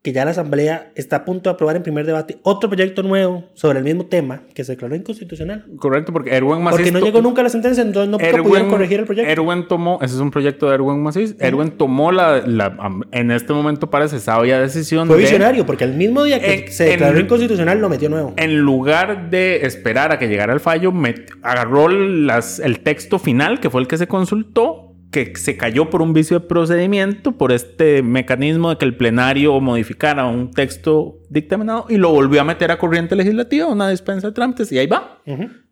[0.03, 3.45] que ya la Asamblea está a punto de aprobar en primer debate otro proyecto nuevo
[3.55, 5.65] sobre el mismo tema que se declaró inconstitucional.
[5.79, 6.77] Correcto, porque Erwin Macís...
[6.81, 9.31] Porque no llegó nunca la sentencia, entonces no Erwin- pudieron corregir el proyecto.
[9.33, 11.35] Erwin tomó, ese es un proyecto de Erwin Macís.
[11.39, 12.77] Erwin tomó la, la-
[13.13, 16.71] en este momento parece sabia decisión Fue de, visionario, porque el mismo día que En-
[16.71, 18.35] se declaró en- inconstitucional lo metió nuevo.
[18.37, 23.59] en lugar de esperar a que llegara el fallo, met- agarró las, el texto final,
[23.59, 27.53] que fue el que se consultó, que se cayó por un vicio de procedimiento, por
[27.53, 32.73] este mecanismo de que el plenario modificara un texto dictaminado y lo volvió a meter
[32.73, 35.23] a corriente legislativa, una dispensa de trámites, y ahí va.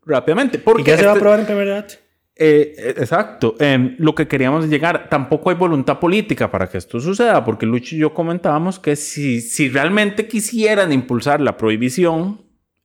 [0.07, 0.59] Rápidamente.
[0.59, 1.95] ¿Y Porque ya se va a este- aprobar en primer debate?
[2.37, 3.57] eh, eh, exacto.
[3.59, 7.95] Em, lo que queríamos llegar, tampoco hay voluntad política para que esto suceda, porque Lucho
[7.95, 12.41] y yo comentábamos que si, si realmente quisieran impulsar la prohibición,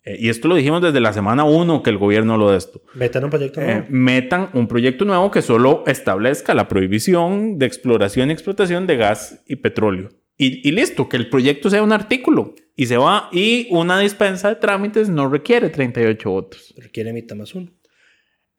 [0.07, 2.81] eh, y esto lo dijimos desde la semana 1 que el gobierno lo de esto,
[2.93, 3.85] Metan un proyecto eh, nuevo.
[3.89, 9.43] metan un proyecto nuevo que solo establezca la prohibición de exploración y explotación de gas
[9.47, 10.09] y petróleo.
[10.39, 14.49] Y, y listo, que el proyecto sea un artículo y se va, y una dispensa
[14.49, 16.75] de trámites no requiere 38 votos.
[16.77, 17.71] Requiere mitad más uno.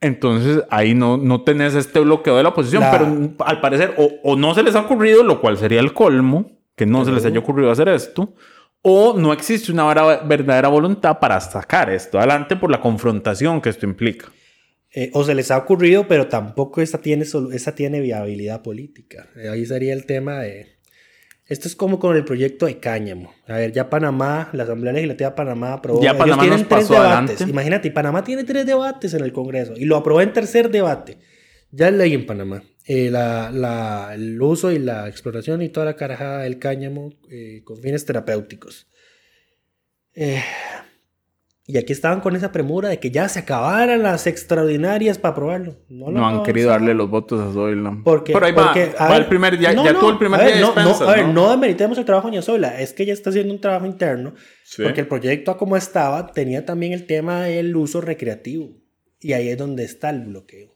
[0.01, 4.11] Entonces ahí no, no tenés este bloqueo de la oposición, La- pero al parecer o,
[4.23, 7.25] o no se les ha ocurrido, lo cual sería el colmo, que no se les
[7.25, 8.35] haya ocurrido hacer esto,
[8.83, 9.93] o no existe una
[10.25, 14.31] verdadera voluntad para sacar esto adelante por la confrontación que esto implica.
[14.95, 19.29] Eh, o se les ha ocurrido, pero tampoco esa tiene, esa tiene viabilidad política.
[19.37, 20.79] Eh, ahí sería el tema de...
[21.47, 23.33] Esto es como con el proyecto de Cáñamo.
[23.47, 26.03] A ver, ya Panamá, la Asamblea Legislativa de Panamá aprobó...
[26.03, 27.31] Ya ellos Panamá tienen nos tres pasó debates.
[27.31, 27.45] adelante.
[27.51, 31.19] Imagínate, Panamá tiene tres debates en el Congreso y lo aprobó en tercer debate.
[31.71, 32.62] Ya es ley en Panamá.
[32.90, 37.61] Eh, la, la- el uso y la exploración y toda la carajada del cáñamo eh,
[37.64, 38.88] con fines terapéuticos.
[40.14, 40.42] Eh,
[41.66, 45.77] y aquí estaban con esa premura de que ya se acabaran las extraordinarias para aprobarlo.
[45.90, 47.94] No, No han querido darle los votos a Zoila.
[48.03, 50.18] Porque, Pero ahí porque, va, va ver, el primer día, no, ya no, tuvo el
[50.18, 51.51] primer a día ver, de no, a ver, ¿no?
[51.51, 54.33] demeritemos el trabajo de Ñazola, es que ella está haciendo un trabajo interno,
[54.64, 54.83] Sí.
[54.83, 58.70] porque el proyecto a como estaba tenía también el tema del uso recreativo,
[59.20, 60.74] y ahí es donde está el bloqueo.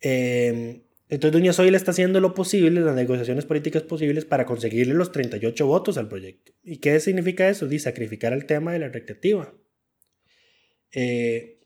[0.00, 5.12] Eh, entonces Doña Zoila está haciendo lo posible, las negociaciones políticas posibles para conseguirle los
[5.12, 6.52] 38 votos al proyecto.
[6.64, 7.68] ¿Y qué significa eso?
[7.68, 9.54] Dice sacrificar el tema de la recreativa.
[10.92, 11.60] Eh,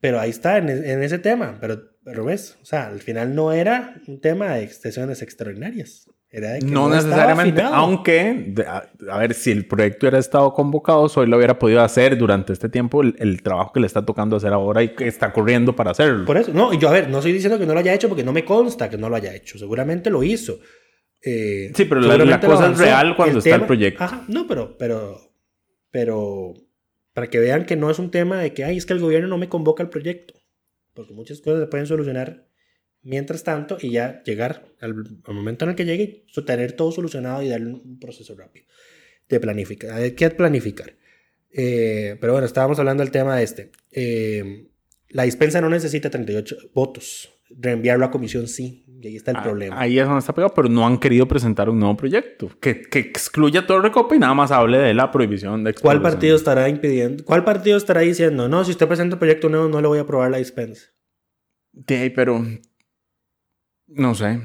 [0.00, 1.58] pero ahí está, en, en ese tema.
[1.60, 6.09] Pero, pero ves, o sea, al final no era un tema de extensiones extraordinarias.
[6.32, 11.08] Era de que No, necesariamente, aunque, a, a ver, si el proyecto hubiera estado convocado,
[11.08, 14.52] Zoila hubiera podido hacer durante este tiempo el, el trabajo que le está tocando hacer
[14.52, 16.24] ahora y que está corriendo para hacerlo.
[16.26, 18.22] Por eso, no, yo a ver, no estoy diciendo que no lo haya hecho porque
[18.22, 19.58] no me consta que no lo haya hecho.
[19.58, 20.60] Seguramente lo hizo.
[21.22, 24.04] Eh, Sí, pero la- lo cosa es real cuando está el proyecto.
[24.04, 25.18] Ajá, no, pero, pero,
[25.90, 26.54] pero,
[27.12, 29.26] para que vean que no es un tema de que, ay, es que el gobierno
[29.28, 30.34] no me convoca al proyecto.
[30.94, 32.46] Porque muchas cosas se pueden solucionar
[33.02, 37.42] mientras tanto y ya llegar al, al momento en el que llegue, tener todo solucionado
[37.42, 38.66] y darle un proceso rápido
[39.28, 39.92] de planificar.
[39.92, 40.92] Hay que planificar.
[41.52, 43.70] Eh, pero bueno, estábamos hablando del tema este.
[43.90, 44.68] Eh,
[45.08, 47.30] la dispensa no necesita 38 votos.
[47.50, 48.84] Reenviarlo a comisión sí.
[49.02, 49.80] Y ahí está el Ah, problema.
[49.80, 52.98] Ahí es donde está pegado, pero no han querido presentar un nuevo proyecto que, que
[52.98, 56.68] excluya todo el recopa y nada más hable de la prohibición de ¿Cuál partido estará
[56.68, 57.24] impidiendo?
[57.24, 60.02] ¿Cuál partido estará diciendo, no, si usted presenta un proyecto nuevo, no le voy a
[60.02, 60.88] aprobar la dispensa?
[61.72, 62.44] De pero
[63.90, 64.40] no sé.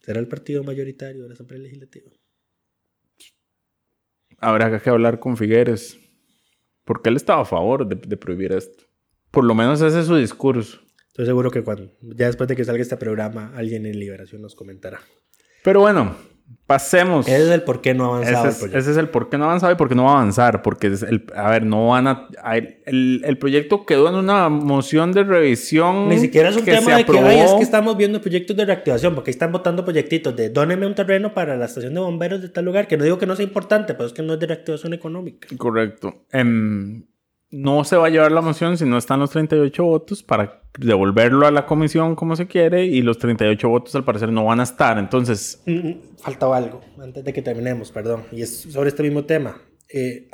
[0.00, 2.10] ¿Será el partido mayoritario de la Asamblea Legislativa?
[4.38, 5.98] Habrá que hablar con Figueres.
[6.84, 8.84] Porque él estaba a favor de, de prohibir esto.
[9.30, 10.80] Por lo menos ese es su discurso.
[11.06, 14.54] Estoy seguro que cuando, ya después de que salga este programa, alguien en Liberación nos
[14.54, 15.00] comentará.
[15.62, 16.16] Pero bueno,
[16.66, 17.28] pasemos.
[17.28, 18.78] Ese es el por qué no ha avanzado Ese el es, proyecto.
[18.78, 20.62] ese es el por qué no ha avanzado y por qué no va a avanzar.
[20.62, 22.28] Porque, es el, a ver, no van a...
[22.42, 26.08] a- el, el proyecto quedó en una moción de revisión.
[26.08, 27.58] Ni siquiera es un tema de que, ay, es aprobó.
[27.58, 31.34] que estamos viendo proyectos de reactivación, porque ahí están votando proyectitos de dóneme un terreno
[31.34, 33.92] para la estación de bomberos de tal lugar, que no digo que no sea importante,
[33.94, 35.48] pero es que no es de reactivación económica.
[35.58, 36.24] Correcto.
[36.32, 37.02] Em,
[37.52, 41.46] no se va a llevar la moción si no están los 38 votos para devolverlo
[41.46, 44.62] a la comisión como se quiere y los 38 votos al parecer no van a
[44.64, 44.98] estar.
[44.98, 49.24] Entonces, Mm, mm, Faltaba algo, antes de que terminemos, perdón, y es sobre este mismo
[49.26, 49.60] tema.
[49.92, 50.28] Eh,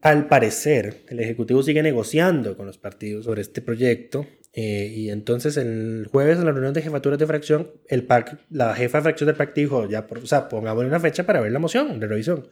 [0.00, 5.56] al parecer, el Ejecutivo sigue negociando con los partidos sobre este proyecto, eh, y entonces
[5.56, 9.26] el jueves en la reunión de jefaturas de fracción, el PAC, la jefa de fracción
[9.28, 12.06] del PAC dijo, ya, por- o sea, pongámosle una fecha para ver la moción de
[12.06, 12.48] revisión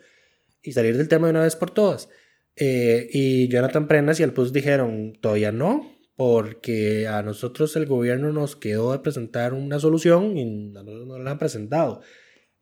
[0.63, 2.09] y salir del tema de una vez por todas.
[2.57, 8.33] Eh, y Jonathan Prenas y el PUS dijeron, todavía no, porque a nosotros el gobierno
[8.33, 12.01] nos quedó de presentar una solución y a nosotros no la han presentado.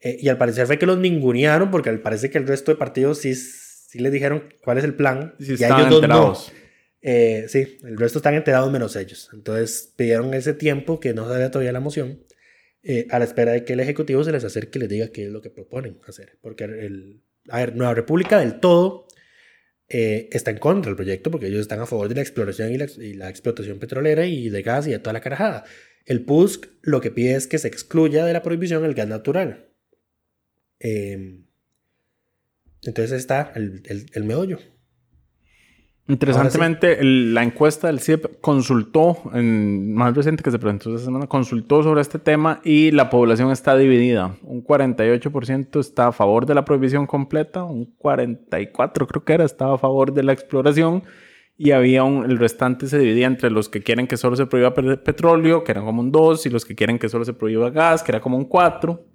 [0.00, 2.76] Eh, y al parecer fue que los ningunearon, porque al parecer que el resto de
[2.76, 5.34] partidos sí, sí les dijeron cuál es el plan.
[5.38, 6.06] si y están ellos dos no.
[6.06, 6.52] enterados.
[7.00, 9.30] Eh, sí, el resto están enterados menos ellos.
[9.32, 12.24] Entonces pidieron ese tiempo que no sabía todavía la moción,
[12.82, 15.26] eh, a la espera de que el Ejecutivo se les acerque y les diga qué
[15.26, 16.38] es lo que proponen hacer.
[16.42, 19.06] Porque el, a ver, Nueva República del todo
[19.96, 23.14] eh, está en contra del proyecto porque ellos están a favor de la exploración y
[23.14, 25.62] la, explotación petrolera y de gas y de toda la carajada.
[26.04, 29.68] El PUSC lo que pide es que se excluya de la prohibición el gas natural.
[30.80, 31.44] Eh,
[32.82, 34.58] entonces está el, el, el meollo.
[36.06, 41.26] Interesantemente, el- la encuesta del CIEP consultó, en, más reciente que se presentó esta semana,
[41.26, 44.36] consultó sobre este tema y la población está dividida.
[44.42, 49.76] Un 48% está a favor de la prohibición completa, un 44% creo que era, estaba
[49.76, 51.02] a favor de la exploración
[51.56, 54.74] Y había un, el restante se dividía entre los que quieren que solo se prohíba
[54.74, 57.70] pe- petróleo, que eran como un 2, y los que quieren que solo se prohíba
[57.70, 59.06] gas, que era como un 4.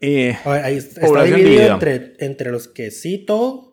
[0.00, 1.74] Eh, ahí está está dividido dividida.
[1.74, 3.71] entre, entre los que sí todo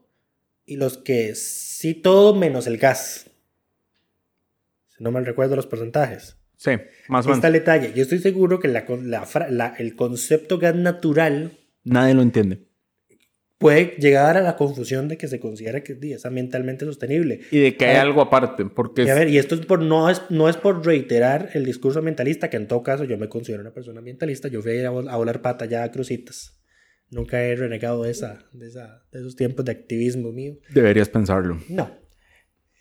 [0.70, 3.30] y los que sí todo menos el gas.
[4.96, 6.38] Si no mal recuerdo los porcentajes.
[6.58, 6.72] sí,
[7.08, 7.46] más o Ahí está menos.
[7.46, 7.94] el detalle.
[7.96, 12.22] Yo estoy seguro que la con- la fra- la- el concepto gas natural Nadie lo
[12.22, 12.66] entiende.
[13.58, 17.42] puede llegar a la confusión de que se considera que es ambientalmente sostenible.
[17.52, 20.10] Y de que hay algo aparte, porque Y a ver, y esto es por, no,
[20.10, 23.62] es, no es por reiterar el discurso ambientalista, que en todo caso yo me considero
[23.62, 24.48] una persona ambientalista.
[24.50, 26.59] Yo fui a, a volar pata ya a crucitas.
[27.12, 30.58] Nunca he renegado de, esa, de, esa, de esos tiempos de activismo mío.
[30.74, 31.60] deberías pensarlo.
[31.68, 31.92] No.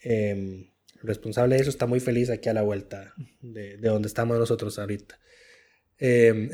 [0.05, 0.69] Eh,
[1.01, 4.39] el responsable de eso está muy feliz aquí a la vuelta de, de donde estamos
[4.39, 5.19] nosotros ahorita.
[5.99, 6.51] Eh,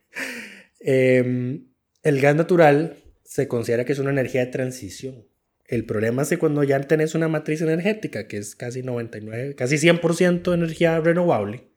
[0.80, 1.60] eh,
[2.02, 5.26] el gas natural se considera que es una energía de transición.
[5.66, 9.76] El problema es que cuando ya tenés una matriz energética, que es casi 99, casi
[9.76, 11.70] 100% energía renovable,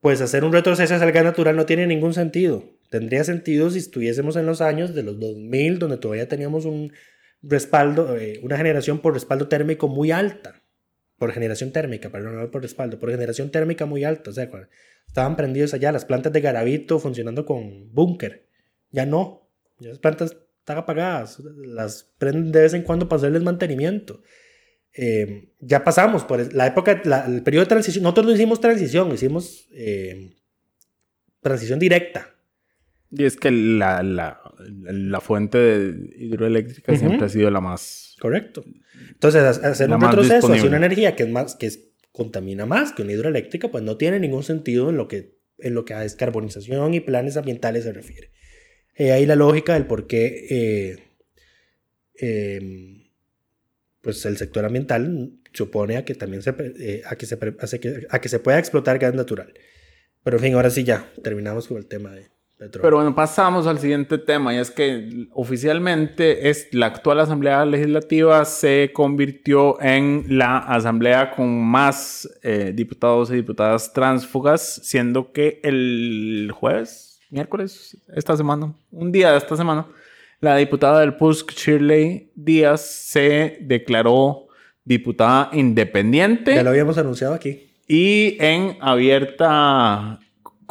[0.00, 2.64] pues hacer un retroceso el gas natural no tiene ningún sentido.
[2.92, 6.92] Tendría sentido si estuviésemos en los años de los 2000, donde todavía teníamos un
[7.40, 10.62] respaldo, eh, una generación por respaldo térmico muy alta.
[11.16, 14.28] Por generación térmica, perdón, no por respaldo, por generación térmica muy alta.
[14.28, 14.50] O sea,
[15.06, 18.46] estaban prendidos allá las plantas de Garavito funcionando con búnker.
[18.90, 19.50] Ya no.
[19.78, 21.38] Las plantas están apagadas.
[21.40, 24.20] Las prenden de vez en cuando para hacerles mantenimiento.
[24.92, 28.02] Eh, ya pasamos por la época, el periodo de transición.
[28.02, 30.36] Nosotros no hicimos transición, hicimos eh,
[31.40, 32.31] transición directa.
[33.14, 38.16] Y es que la, la, la fuente de hidroeléctrica siempre ha sido la más...
[38.20, 38.64] Correcto.
[39.10, 42.92] Entonces, ha- hacer un retroceso hacia una energía que es más, que es- contamina más
[42.92, 46.00] que una hidroeléctrica, pues no tiene ningún sentido en lo que, en lo que a
[46.00, 48.30] descarbonización y planes ambientales se refiere.
[48.94, 50.98] Eh, ahí la lógica del por qué eh,
[52.20, 53.10] eh,
[54.00, 57.80] pues el sector ambiental se opone a que también se, eh, a, que se, hace
[57.80, 59.52] que- a que se pueda explotar gas natural.
[60.24, 62.28] Pero en fin, ahora sí ya terminamos con el tema de
[62.70, 68.44] Pero bueno, pasamos al siguiente tema y es que oficialmente es la actual Asamblea Legislativa
[68.44, 76.52] se convirtió en la asamblea con más eh, diputados y diputadas tránsfugas, siendo que el
[76.54, 79.86] jueves, miércoles, esta semana, un día de esta semana,
[80.40, 84.46] la diputada del PUSC, Shirley Díaz, se declaró
[84.84, 87.70] diputada independiente ya lo habíamos anunciado aquí.
[87.86, 90.18] y en abierta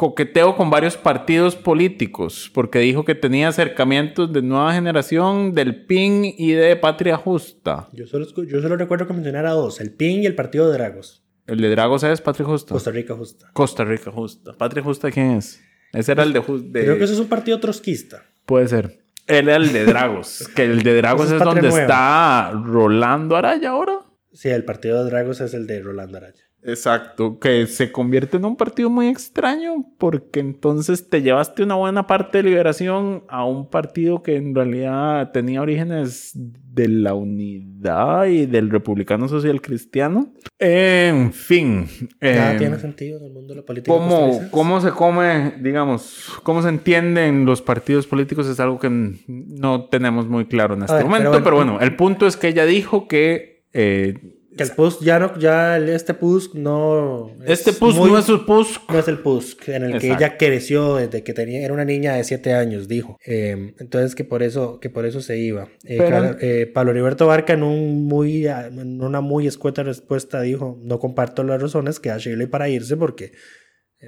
[0.02, 6.24] coqueteo con varios partidos políticos, porque dijo que tenía acercamientos de nueva generación, del PIN
[6.36, 7.88] y de Patria Justa.
[7.92, 11.22] Yo solo, yo solo recuerdo que mencionara dos, el PIN y el Partido de Dragos.
[11.46, 12.72] El de Dragos es Patria Justa.
[12.74, 13.46] Costa Rica Justa.
[13.52, 14.54] Costa Rica Justa.
[14.58, 15.60] Patria Justa, ¿quién es?
[15.92, 18.24] Ese era el de, de- Creo que eso es un partido trotskista.
[18.44, 19.04] Puede ser.
[19.28, 20.48] Él era el de Dragos.
[20.56, 21.80] que el de Dragos es, donde Nueva.
[21.80, 24.00] está Rolando Araya ahora.
[24.32, 26.42] Sí, el Partido de Dragos es el de Rolando Araya.
[26.64, 32.06] Exacto, que se convierte en un partido muy extraño porque entonces te llevaste una buena
[32.06, 38.46] parte de liberación a un partido que en realidad tenía orígenes de la unidad y
[38.46, 40.32] del republicano social cristiano.
[40.60, 41.88] En fin,
[42.20, 43.92] Nada eh, tiene sentido en el mundo de la política.
[43.92, 44.40] ¿cómo.
[44.52, 48.46] ¿cómo se come, digamos, cómo se entienden los partidos políticos?
[48.46, 48.88] Es algo que
[49.26, 51.44] no tenemos muy claro en este ver, pero momento, bueno.
[51.44, 53.64] pero bueno, el punto es que ella dijo que...
[53.72, 57.30] eh, Que el PUSC ya no, ya el- este PUSC no.
[57.46, 60.24] este PUSC muy- no es su PUSC, no es el PUSC en el que Exacto.
[60.24, 63.18] ella creció desde que tenía, era una niña de 7 años, dijo.
[63.24, 65.68] Eh, entonces que por eso, que por eso se iba.
[65.84, 70.78] Eh, Pero- eh, Pablo Heriberto Barca en un muy, en una muy escueta respuesta dijo,
[70.82, 73.32] no comparto las razones que da Shirley para irse porque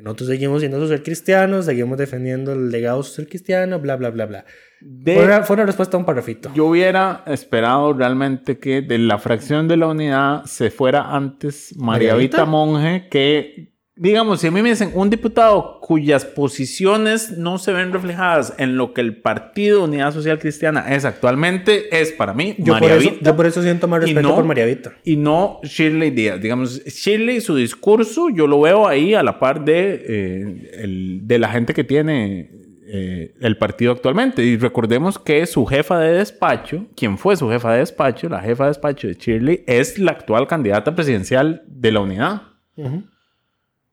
[0.02, 4.44] nosotros seguimos siendo social cristianos, seguimos defendiendo el legado social cristiano, bla, bla, bla, bla.
[4.80, 6.50] de- Fue, una, fue una respuesta a un parrafito.
[6.54, 12.14] Yo hubiera esperado realmente que de la fracción de la unidad se fuera antes María.
[12.16, 17.72] Vita Monge, que, digamos, si a mí me dicen un diputado cuyas posiciones no se
[17.72, 22.54] ven reflejadas en lo que el Partido Unidad Social Cristiana es actualmente, es para mí
[22.58, 24.92] Yo por, María eso, Vita yo por eso siento más respeto no- por María Vita.
[25.04, 26.40] y no Shirley Díaz.
[26.40, 31.38] Digamos, Shirley, su discurso, yo lo veo ahí a la par de, eh, el- de
[31.38, 32.50] la gente que tiene
[32.86, 34.44] eh, el partido actualmente.
[34.44, 38.64] Y recordemos que su jefa de despacho, quien fue su jefa de despacho, la jefa
[38.64, 42.42] de despacho de Shirley, es la actual candidata presidencial de la unidad.
[42.76, 43.02] Ujú.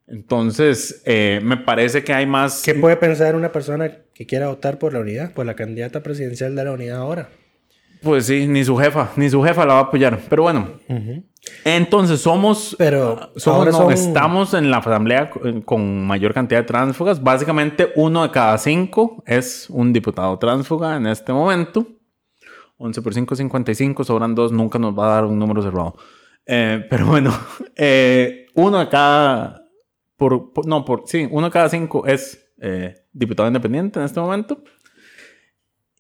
[0.08, 2.62] Entonces, eh, me parece que hay más...
[2.64, 5.34] ¿Qué puede pensar una persona que quiera votar por la unidad?
[5.34, 7.30] Por la candidata presidencial de la unidad ahora.
[8.02, 10.20] Pues sí, ni su jefa, ni su jefa la va a apoyar.
[10.28, 10.72] Pero bueno,
[11.64, 15.30] entonces somos Pero Somos, no, son- estamos en la asamblea
[15.66, 17.22] con- mayor cantidad de tránsfugas.
[17.22, 21.86] Básicamente, uno de cada cinco es un diputado tránsfuga en este momento.
[22.78, 25.96] 11 por 5, 55, sobran 2, nunca nos va a dar un número cerrado.
[26.48, 27.32] Eh, pero bueno,
[27.76, 29.61] eh, uno de cada,
[30.22, 34.20] por, por- no, por, sí, uno de cada cinco es eh, diputado independiente en este
[34.20, 34.64] momento.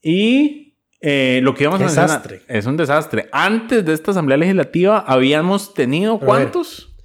[0.02, 2.36] Y eh, lo que íbamos a Desastre.
[2.36, 3.30] mencionar es un desastre.
[3.32, 6.36] Antes de esta Asamblea Legislativa habíamos tenido, Pero a.
[6.38, 6.96] ¿cuántos?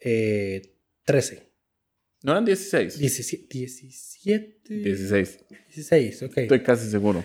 [0.00, 0.74] Eh,
[1.04, 1.50] 13.
[2.22, 2.98] No eran 16.
[2.98, 3.46] 17.
[3.50, 4.58] 17.
[4.68, 5.38] 16.
[5.74, 6.36] 16, ok.
[6.38, 7.24] Estoy casi seguro.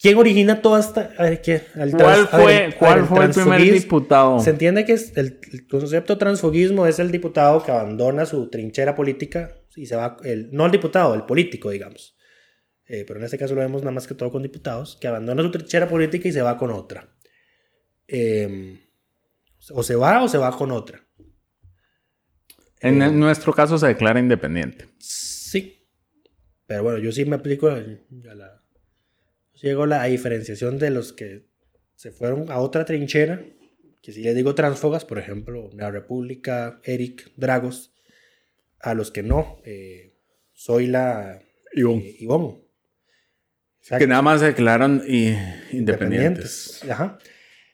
[0.00, 1.12] ¿Quién origina toda esta...
[1.16, 1.62] A ver, ¿qué?
[1.76, 4.40] El ¿Cuál trans- a ver, fue, ver, el primer diputado?
[4.40, 8.94] Se entiende que es el, el concepto transfugismo es el diputado que abandona su trinchera
[8.94, 12.16] política y se va, el, no el diputado, el político, digamos.
[12.86, 15.42] Eh, pero en este caso lo vemos nada más que todo con diputados, que abandona
[15.42, 17.08] su trinchera política y se va con otra.
[18.06, 18.80] Eh,
[19.70, 21.00] o se va o se va con otra.
[22.80, 24.88] En el- nuestro caso se declara independiente.
[24.98, 25.86] Sí.
[26.66, 27.78] Pero bueno, yo sí me aplico a
[28.34, 28.60] la...
[29.64, 31.46] Llego a la diferenciación de los que
[31.94, 33.42] se fueron a otra trinchera,
[34.02, 37.94] que si les digo transfogas, por ejemplo, la República, Eric, Dragos,
[38.78, 40.18] a los que no, eh,
[40.52, 41.40] soy la
[41.72, 42.14] Ivonne.
[42.18, 42.58] Ivonne.
[43.98, 45.02] Que nada más se declaran
[45.72, 46.84] independientes.
[46.86, 47.18] Ajá.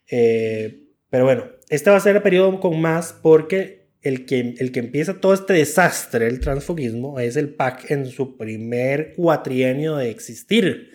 [0.09, 4.71] Eh, pero bueno, este va a ser el periodo con más porque el que, el
[4.71, 10.09] que empieza todo este desastre, el transfugismo, es el PAC en su primer cuatrienio de
[10.09, 10.90] existir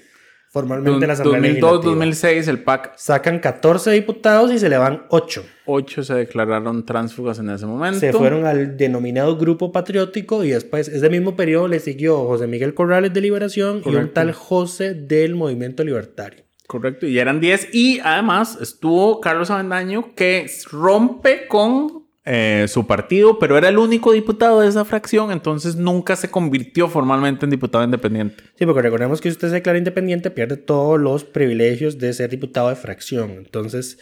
[0.57, 1.91] formalmente en la Asamblea 2002, Legislativa.
[1.91, 5.45] 2006, el PAC Sacan 14 diputados y se le van 8.
[5.67, 8.01] 8 se declararon tránsfugas en ese momento.
[8.01, 12.73] Se fueron al denominado Grupo Patriótico y después, ese mismo periodo, le siguió José Miguel
[12.73, 16.45] Corrales de Liberación y un tal José del Movimiento Libertario.
[16.67, 17.75] Correcto, y eran 10.
[17.75, 24.11] Y además estuvo Carlos Avendaño que rompe con eh, su partido, pero era el único
[24.13, 28.43] diputado de esa fracción, entonces nunca se convirtió formalmente en diputado independiente.
[28.59, 32.29] Sí, porque recordemos que si usted se declara independiente, pierde todos los privilegios de ser
[32.31, 33.31] diputado de fracción.
[33.31, 33.99] Entonces,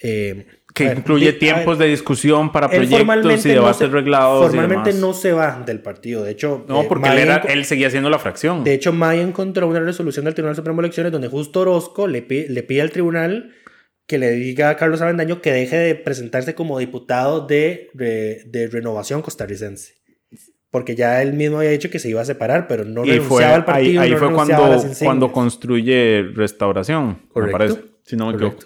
[0.00, 4.44] eh, Que ver, incluye tiempos ver, de discusión para proyectos y no debates se- reglados.
[4.44, 5.00] y Formalmente demás.
[5.00, 6.22] no se va del partido.
[6.24, 8.62] De hecho, No, eh, porque él, era- él seguía siendo la fracción.
[8.64, 12.22] de hecho, Maya encontró una resolución del Tribunal Supremo de Elecciones donde justo Orozco le
[12.22, 13.52] pide al tribunal
[14.06, 18.66] que le diga a Carlos Avendaño que deje de presentarse como diputado de, de, de
[18.68, 19.94] Renovación Costarricense.
[20.70, 23.42] Porque ya él mismo había dicho que se iba a separar, pero no y fue
[23.42, 24.00] renunciaba al ahí, partido.
[24.02, 27.58] ahí no fue cuando, cuando construye restauración, me Correcto.
[27.58, 27.80] parece.
[28.02, 28.64] Si no me equivoco.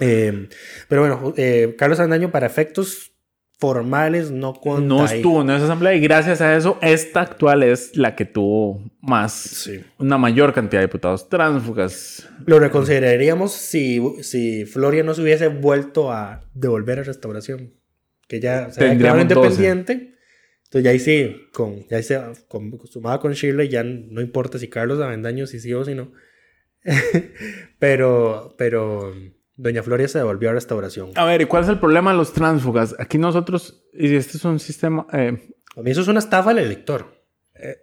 [0.00, 0.48] Eh,
[0.88, 3.12] pero bueno, eh, Carlos Andaño para efectos
[3.60, 7.94] formales no cuenta No estuvo en esa asamblea y gracias a eso esta actual es
[7.96, 9.84] la que tuvo más, Sí.
[9.98, 12.26] una mayor cantidad de diputados tránsfugas.
[12.46, 17.74] Lo reconsideraríamos si, si Floria no se hubiese vuelto a devolver a restauración.
[18.26, 19.54] Que ya se había Tendríamos quedado 12.
[19.62, 20.14] independiente.
[20.64, 24.68] Entonces ya ahí sí, con, ya ahí se, con, con Shirley, ya no importa si
[24.68, 26.12] Carlos Avendaño si sí o si no.
[27.78, 29.12] pero, pero
[29.62, 31.10] Doña Floria se devolvió a restauración.
[31.16, 32.96] A ver, ¿y cuál es el problema de los tránsfugas?
[32.98, 35.38] Aquí nosotros, y este es un sistema, eh,
[35.76, 37.06] A mí eso es una estafa al elector.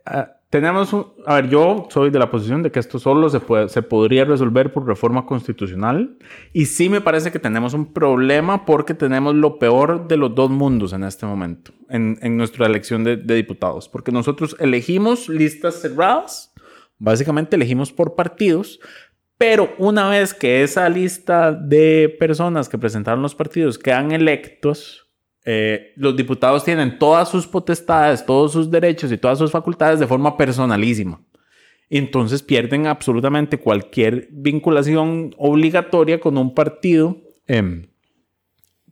[0.06, 3.42] ah, tenemos un, a ver, yo soy de la posición de que esto solo se,
[3.42, 6.18] puede, se podría resolver por reforma constitucional
[6.54, 10.50] y sí me parece que tenemos un problema porque tenemos lo peor de los dos
[10.50, 15.82] mundos en este momento, en, en nuestra elección de, de diputados, porque nosotros elegimos listas
[15.82, 16.54] cerradas,
[16.98, 18.80] básicamente elegimos por partidos,
[19.38, 25.08] pero una vez que esa lista de personas que presentaron los partidos quedan electos,
[25.46, 30.08] eh, los diputados tienen todas sus potestades, todos sus derechos y todas sus facultades de
[30.08, 31.22] forma personalísima.
[31.90, 37.88] Entonces pierden absolutamente cualquier vinculación obligatoria con un partido em,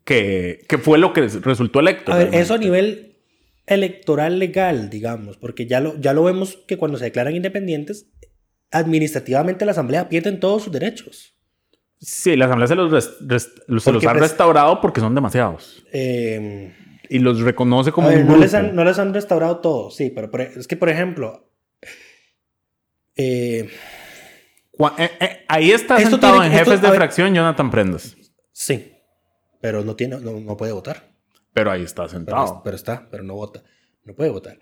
[0.05, 2.13] que, que fue lo que resultó electo.
[2.13, 2.43] A ver, realmente.
[2.43, 3.17] eso a nivel
[3.65, 8.07] electoral legal, digamos, porque ya lo, ya lo vemos que cuando se declaran independientes,
[8.79, 11.33] administrativamente la Asamblea pierden todos sus derechos.
[11.99, 13.03] Sí, la Asamblea se los,
[13.83, 15.83] se los ha restaurado porque son demasiados.
[15.91, 16.73] Eh,
[17.09, 19.95] Y los reconoce como a ver, un no, les han, no les han restaurado todos,
[19.95, 21.49] sí, pero por e- es que, por ejemplo,
[23.15, 23.69] eh,
[24.97, 26.97] eh, eh, ahí está sentado tiene- en esto- jefes de ver.
[26.97, 28.15] fracción Jonathan Prendas.
[28.51, 28.91] sí,
[29.61, 31.11] pero no, tiene, no, no puede votar.
[31.53, 32.61] Pero ahí está Pero, sentado.
[32.63, 33.63] pero está, pero no vota.
[34.03, 34.59] No puede votar.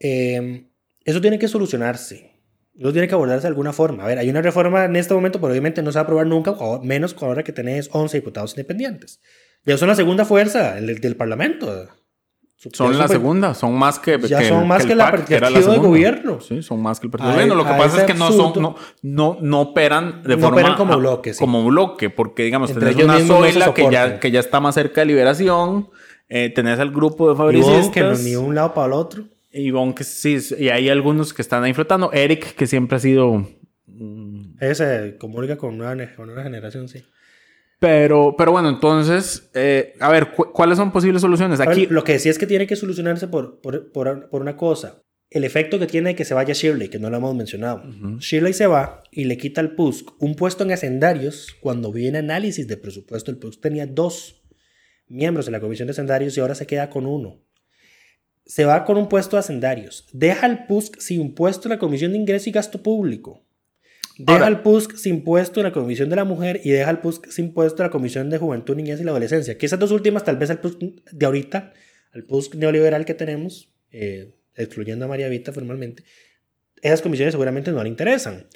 [0.00, 0.66] Eh,
[1.04, 2.35] eso tiene que solucionarse.
[2.78, 4.04] Eso tiene que abordarse de alguna forma.
[4.04, 6.26] A ver, hay una reforma en este momento, pero obviamente no se va a aprobar
[6.26, 9.20] nunca, o menos ahora que tenés 11 diputados independientes.
[9.64, 11.88] Ya son la segunda fuerza el, del Parlamento.
[12.72, 14.18] Son la super- segunda, son más que.
[14.20, 16.40] Ya que- son más que el la PAC, que era la partido de gobierno.
[16.40, 17.54] Sí, son más que el partido de gobierno.
[17.54, 20.56] Lo que pasa es que no son, no, no, no operan de No forma.
[20.60, 21.38] operan como bloque, sí.
[21.38, 24.74] Como bloque, porque digamos, Entre tenés una no Zoila que ya, que ya está más
[24.74, 25.90] cerca de liberación,
[26.28, 27.88] eh, tenés al grupo de fabricistas.
[27.90, 29.24] que no, ni un lado para el otro.
[29.60, 32.12] Ivonne, que sí, y hay algunos que están ahí flotando.
[32.12, 33.46] Eric, que siempre ha sido
[33.86, 37.02] mm, Ese comunica con una, con una generación, sí.
[37.78, 41.58] Pero, pero bueno, entonces, eh, a ver, cu- ¿cuáles son posibles soluciones?
[41.58, 44.56] Ver, Aquí, lo que decía es que tiene que solucionarse por, por, por, por una
[44.56, 45.02] cosa.
[45.28, 47.82] El efecto que tiene de que se vaya Shirley, que no lo hemos mencionado.
[48.18, 52.66] Shirley se va y le quita al PUSC un puesto en hacendarios cuando viene análisis
[52.68, 53.30] de presupuesto.
[53.30, 54.42] El PUSC tenía dos
[55.08, 57.42] miembros en la comisión de hacendarios y ahora se queda con uno.
[58.46, 60.06] Se va con un puesto de hacendarios.
[60.12, 63.44] Deja al PUSC sin puesto en la comisión de ingreso y gasto público.
[64.18, 67.00] Deja Ahora- al PUSC sin puesto en la Comisión de la Mujer y deja al
[67.02, 69.58] PUSC sin puesto en la Comisión de Juventud, Niñez y la Adolescencia.
[69.58, 70.78] Que esas dos últimas, tal vez el PUSC
[71.12, 71.74] de ahorita,
[72.14, 76.04] el PUSC neoliberal que tenemos, eh, excluyendo a María Vita formalmente,
[76.80, 78.46] esas comisiones seguramente no le interesan.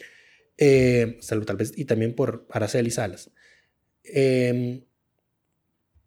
[0.56, 3.30] Eh, salvo tal vez, y también por Araceli Salas.
[4.04, 4.82] Eh,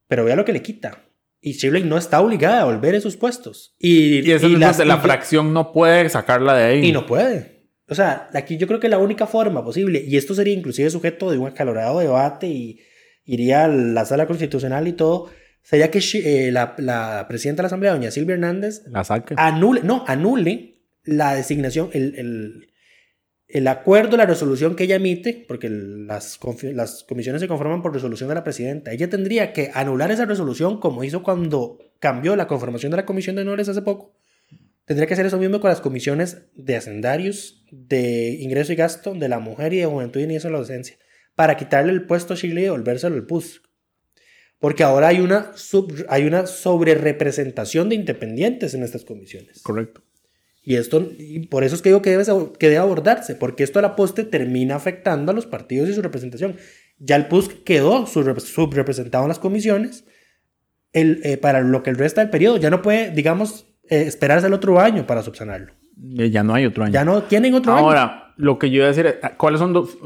[0.07, 1.02] pero vea lo que le quita.
[1.45, 3.75] Y Shirley no está obligada a volver a esos puestos.
[3.77, 6.85] Y, y eso y es las- de la y- fracción no puede sacarla de ahí.
[6.87, 7.67] y no puede.
[7.89, 11.29] O sea, aquí yo creo que la única forma posible, y esto sería inclusive sujeto
[11.29, 12.79] de un acalorado debate y
[13.25, 15.29] iría a la sala constitucional y todo,
[15.61, 19.35] sería que eh, la, la presidenta de la Asamblea, doña Silvia Hernández, La saque.
[19.37, 22.67] anule, no, anule la designación, el, el,
[23.53, 28.33] el acuerdo, la resolución que ella emite, porque las, comisiones se conforman por resolución de
[28.33, 28.91] la presidenta.
[28.91, 33.35] Ella tendría que anular esa resolución como hizo cuando cambió la conformación de la comisión
[33.35, 34.15] de honores hace poco.
[34.85, 39.29] Tendría que hacer eso mismo con las comisiones de hacendarios, de ingreso y gasto, de
[39.29, 40.97] la mujer y de juventud y niñez y adolescencia,
[41.35, 43.61] para quitarle el puesto a Shirley y devolvérselo al PUS.
[44.57, 49.61] Porque ahora hay una, sub, hay una sobrerepresentación de independientes en estas comisiones.
[49.61, 50.01] Correcto.
[50.65, 52.23] Y esto, y por eso es que digo que debe,
[52.57, 56.01] que debe abordarse, porque esto a la poste termina afectando a los partidos y su
[56.01, 56.55] representación.
[56.99, 60.05] Ya el PUSC quedó sub- subrepresentado en las comisiones
[60.93, 62.57] el, eh, para lo que el resto del periodo.
[62.57, 65.73] Ya no puede, digamos, eh, esperarse el otro año para subsanarlo.
[66.17, 66.93] Eh, Ya no hay otro año.
[66.93, 67.83] Ya no tienen otro año.
[67.85, 69.97] Ahora, lo que yo iba a decir, es, ¿cuáles son dos,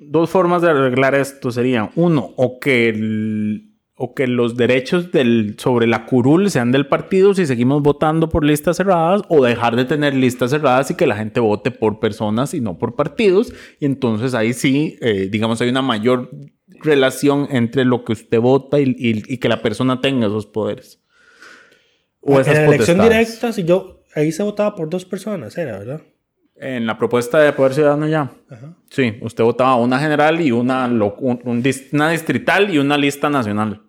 [0.00, 1.50] dos formas de arreglar esto?
[1.50, 6.86] Serían, uno, o que, el- o que los derechos del, sobre la curul sean del
[6.86, 11.06] partido si seguimos votando por listas cerradas, o dejar de tener listas cerradas y que
[11.06, 13.52] la gente vote por personas y no por partidos.
[13.80, 16.30] Y entonces ahí sí, eh, digamos, hay una mayor
[16.82, 21.00] relación entre lo que usted vota y, y- y que la persona tenga esos poderes.
[22.20, 25.78] O en esas la elección directa, si yo, ahí se votaba por dos personas, era,
[25.78, 26.02] ¿verdad?
[26.58, 28.30] En la propuesta de Poder Ciudadano ya.
[28.50, 28.76] Ajá.
[28.90, 33.82] Sí, usted votaba una general y una, una distrital y una lista nacional.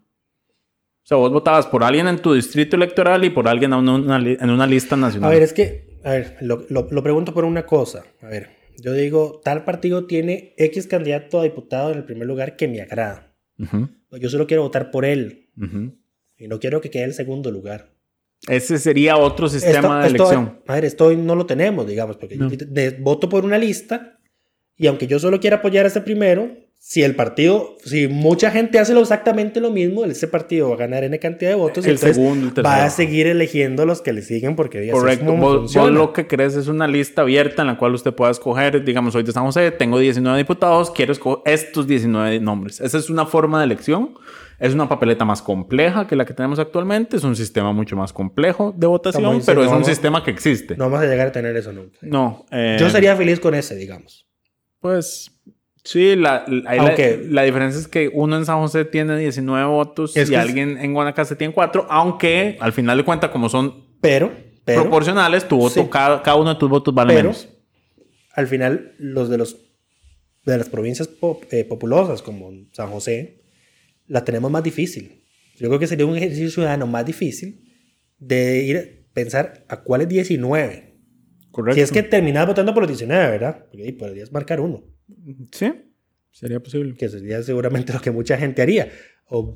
[1.08, 4.18] O sea, vos votabas por alguien en tu distrito electoral y por alguien en una,
[4.18, 5.30] en una lista nacional.
[5.30, 8.04] A ver, es que, a ver, lo, lo- lo pregunto por una cosa.
[8.22, 12.58] A ver, yo digo, tal partido tiene X candidato a diputado en el primer lugar
[12.58, 13.34] que me agrada.
[13.58, 13.88] Ujú,
[14.20, 15.94] Yo solo quiero votar por él ujú.
[16.38, 17.94] y no quiero que quede el segundo lugar.
[18.50, 20.62] Ese sería otro sistema de Esto- esto- elección.
[20.68, 22.50] a ver, esto no lo tenemos, digamos, porque No.
[22.52, 24.20] yo de- voto por una lista
[24.76, 28.80] y aunque yo solo quiera apoyar a ese primero, si el partido, si mucha gente
[28.80, 31.90] hace lo exactamente lo mismo, ese partido va a ganar N cantidad de votos y
[31.90, 32.76] El entonces segundo, el tercero.
[32.78, 35.36] va a seguir eligiendo los que le siguen porque es Correcto.
[35.36, 39.16] Vos, lo que crees es una lista abierta en la cual usted pueda escoger, digamos,
[39.16, 42.80] hoy de San José, tengo 19 diputados, quiero escoger estos 19 nombres.
[42.80, 44.14] Esa es una forma de elección.
[44.60, 47.18] Es una papeleta más compleja que la que tenemos actualmente.
[47.18, 50.76] Es un sistema mucho más complejo de votación, dice, pero es un sistema que existe.
[50.78, 52.00] No vamos a llegar a tener eso nunca.
[52.02, 52.44] No.
[52.50, 54.28] eh, Yo sería feliz con ese, digamos.
[54.80, 55.37] Pues
[55.90, 56.96] sí, la, la,
[57.30, 60.78] la- diferencia es que uno en San José tiene 19 votos Es y es- alguien
[60.78, 64.32] en Guanacaste tiene 4, aunque al final de cuentas, como son Pero,
[64.66, 65.90] pero proporcionales, tu voto, Sí.
[65.92, 67.50] cada, cada uno de tus votos vale Pero- menos.
[68.34, 69.58] al final los de los
[70.46, 73.42] de las provincias pop- eh, populosas como San José
[74.08, 75.24] la tenemos más difícil.
[75.58, 77.66] Yo creo que sería un ejercicio ciudadano más difícil
[78.20, 78.82] de ir a
[79.14, 80.94] pensar a cuáles 19.
[81.52, 81.76] Correcto.
[81.76, 83.66] Si es que terminas votando por los 19, ¿verdad?
[83.70, 84.84] Porque ahí podrías marcar uno,
[85.52, 85.72] Sí,
[86.32, 86.96] sería posible.
[86.96, 88.90] que sería seguramente lo que mucha gente haría.
[89.30, 89.54] O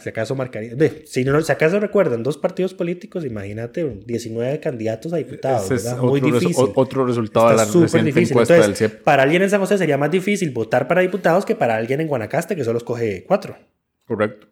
[0.00, 0.76] si acaso marcaría.
[1.04, 5.68] si, no, si acaso recuerdan dos partidos políticos, imagínate 19 candidatos a diputados.
[5.72, 6.54] Es otro, Muy resu- difícil.
[6.56, 8.30] o- otro resultado Está de la reciente difícil.
[8.30, 9.02] encuesta Entonces, del CIEP.
[9.02, 12.06] para alguien en San José sería más difícil votar para diputados que para alguien en
[12.06, 13.56] Guanacaste que solo escoge cuatro.
[14.04, 14.46] Correcto.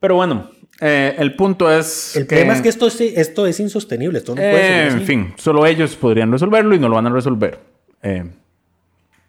[0.00, 0.50] Pero bueno,
[0.82, 2.16] eh, el punto es.
[2.16, 4.18] El problema es que esto, esto es insostenible.
[4.18, 4.96] Esto no puede Eh, ser así.
[4.98, 7.58] en fin, solo ellos podrían resolverlo y no lo van a resolver.
[8.02, 8.24] Eh,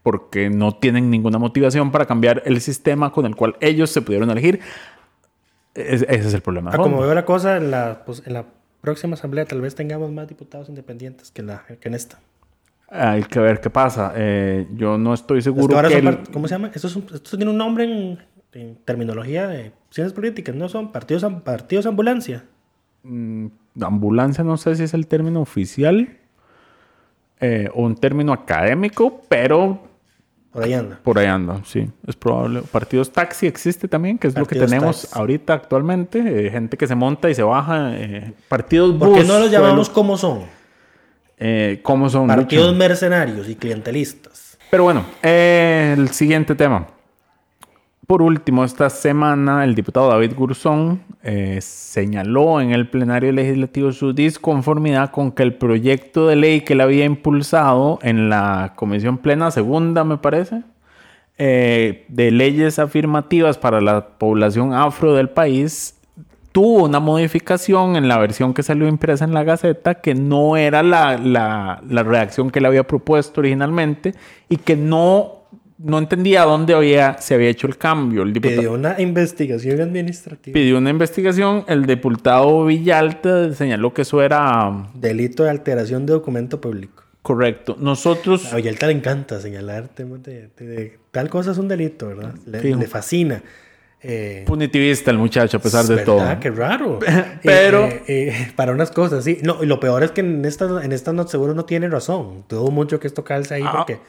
[0.03, 4.29] porque no tienen ninguna motivación para cambiar el sistema con el cual ellos se pudieron
[4.29, 4.59] elegir.
[5.75, 6.71] Es- ese es el problema.
[6.73, 8.45] Ah, como veo la cosa, en la, pues, en la
[8.81, 12.19] próxima asamblea tal vez tengamos más diputados independientes que, la, que en esta.
[12.89, 14.13] Hay que ver qué pasa.
[14.15, 16.71] Eh, yo no estoy Es que seguro que el- ¿Cómo se llama?
[16.73, 18.17] Esto, es un- esto tiene un nombre en,
[18.53, 20.55] en terminología de ciencias políticas.
[20.55, 22.45] No son partidos, partidos ambulancia.
[23.03, 23.45] mm,
[23.81, 26.17] ambulancia, no sé si es el término oficial
[27.39, 29.83] eh, o un término académico, pero
[30.51, 30.99] Por ahí anda.
[31.03, 32.61] Por ahí anda, sí, es probable.
[32.71, 35.19] Partidos taxi existe también, que es lo que tenemos taxi.
[35.19, 36.47] ahorita actualmente.
[36.47, 37.91] eh, gente que se monta y se baja.
[37.95, 40.39] eh, partidos ¿Por qué bus, no los llamamos como son?
[41.37, 42.27] eh, ¿Cómo son?
[42.27, 42.77] Partidos Lucho?
[42.77, 44.57] mercenarios y clientelistas.
[44.71, 46.87] Pero bueno, eh, el siguiente tema.
[48.09, 54.13] Por último, esta semana el diputado David Gurzón eh, señaló en el plenario legislativo su
[54.13, 59.51] disconformidad con que el proyecto de ley que él había impulsado en la Comisión Plena
[59.51, 60.63] Segunda, me parece,
[61.37, 65.95] eh, de leyes afirmativas para la población afro del país,
[66.51, 70.81] tuvo una modificación en la versión que salió impresa en la Gaceta que no era
[70.81, 74.15] la, la, la redacción que él había propuesto originalmente
[74.49, 75.38] y que no,
[75.81, 78.23] no entendía dónde había, se había hecho el cambio.
[78.23, 80.53] El diputado Pidió una investigación administrativa.
[80.53, 86.59] pidió una investigación, el diputado Villalta señaló que eso era Delito de alteración de documento
[86.59, 87.03] público.
[87.21, 87.75] correcto.
[87.79, 88.51] Nosotros...
[88.51, 92.33] A Villalta le encanta señalar temas de, de- de- tal cosa es un delito, ¿verdad?
[92.45, 92.73] Le, Sí.
[92.73, 93.41] le fascina.
[94.01, 96.05] Eh, Punitivista el muchacho, a pesar de ¿verdad?
[96.05, 96.39] todo.
[96.39, 96.99] Qué raro.
[97.43, 99.39] Pero- Eh, eh, eh, para unas cosas, sí.
[99.43, 102.45] No, y lo peor es que en estas en esta no seguro no tiene razón.
[102.47, 103.99] Dudo mucho que esto calce ahí Ah, porque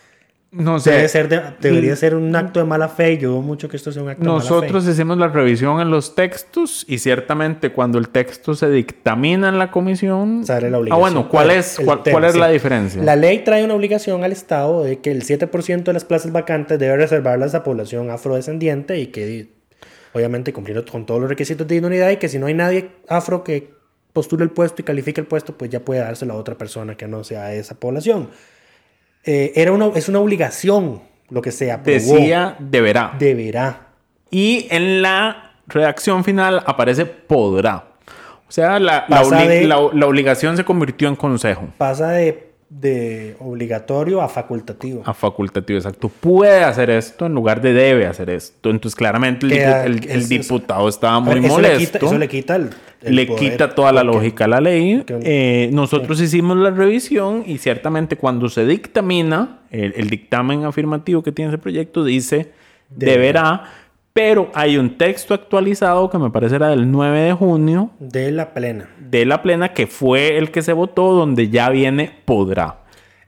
[0.52, 0.90] No sé.
[0.90, 3.76] debe ser de- debería ser un acto de mala fe y yo dudo mucho que
[3.76, 4.90] esto sea un acto de Nosotros mala fe.
[4.90, 9.70] hicimos la revisión en los textos y ciertamente cuando el texto se dictamina en la
[9.70, 10.44] comisión...
[10.44, 11.00] Sale la Ah, obligación.
[11.00, 12.38] bueno, ¿cuál es, cuál, tema, cuál es sí.
[12.40, 13.02] la diferencia?
[13.02, 16.78] La ley trae una obligación al Estado de que el 7% de las plazas vacantes
[16.80, 19.52] debe reservarlas a población afrodescendiente y que
[20.12, 23.44] obviamente cumpliendo con todos los requisitos de idoneidad y que si no hay nadie afro
[23.44, 23.70] que
[24.12, 27.06] postule el puesto y califique el puesto, pues ya puede dárselo a otra persona que
[27.06, 28.30] no sea esa población.
[29.24, 31.92] Eh, era una, es una obligación lo que se aprobó.
[31.94, 33.12] Decía deberá.
[33.18, 33.86] Deberá.
[34.30, 37.84] Y en la redacción final aparece podrá.
[38.48, 41.68] O sea, la, la Pasa obli- de- la- la obligación se convirtió en consejo.
[41.78, 45.02] Pasa de, de obligatorio a facultativo.
[45.04, 46.08] A facultativo, exacto.
[46.08, 48.70] Puede hacer esto en lugar de debe hacer esto.
[48.70, 51.78] Entonces, claramente el, Queda- dipu- el- el es- diputado estaba muy eso molesto.
[51.78, 52.70] Le quita, eso le quita el,
[53.02, 55.02] le poder, quita toda la lógica a la ley.
[55.04, 61.24] que- Eh, nosotros hicimos la revisión y ciertamente cuando se dictamina, el, el dictamen afirmativo
[61.24, 62.52] que tiene ese proyecto dice
[62.88, 63.12] Deberá.
[63.16, 63.64] deberá,
[64.12, 68.52] pero hay un texto actualizado que me parece era del 9 de junio De la
[68.54, 68.88] plena.
[68.98, 72.78] de la plena que fue el que se votó donde ya viene podrá.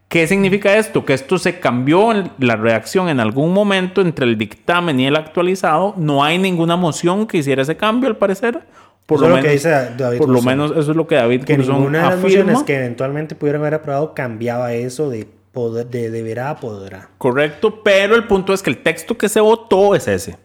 [0.08, 1.06] ¿Qué significa esto?
[1.06, 5.16] Que esto se cambió en la redacción en algún momento entre el dictamen y el
[5.16, 5.94] actualizado.
[5.96, 8.60] No hay ninguna moción que hiciera ese cambio, al parecer.
[9.06, 10.58] Por Eso lo es lo que menos, dice David por lo Guzmán.
[10.58, 12.44] menos eso es lo que David Que Curzón ninguna de las afirma.
[12.44, 17.08] mociones que eventualmente pudieran haber aprobado cambiaba eso de, poder, de deberá a podrá.
[17.16, 20.36] Correcto, pero el punto es que el texto que se votó es ese.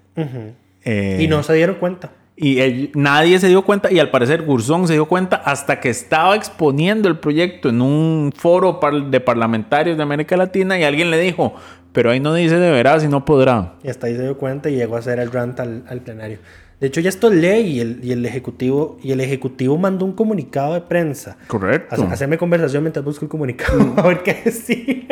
[0.84, 2.12] Eh, Y no se dieron cuenta.
[2.40, 5.90] Y ell- nadie se dio cuenta, y al parecer Gurzón se dio cuenta hasta que
[5.90, 11.10] estaba exponiendo el proyecto en un foro par- de parlamentarios de América Latina y alguien
[11.10, 11.56] le dijo,
[11.94, 13.74] pero ahí no dice deberá, sino podrá.
[13.84, 16.38] Y hasta ahí se dio cuenta y llegó a hacer el rant al, al plenario.
[16.80, 20.06] De hecho, ya esto es ley y el, y el ejecutivo y el ejecutivo mandó
[20.06, 21.38] un comunicado de prensa.
[21.48, 21.96] Correcto.
[21.96, 25.08] Hace- Hacerme conversación mientras busco el comunicado a ver qué decía.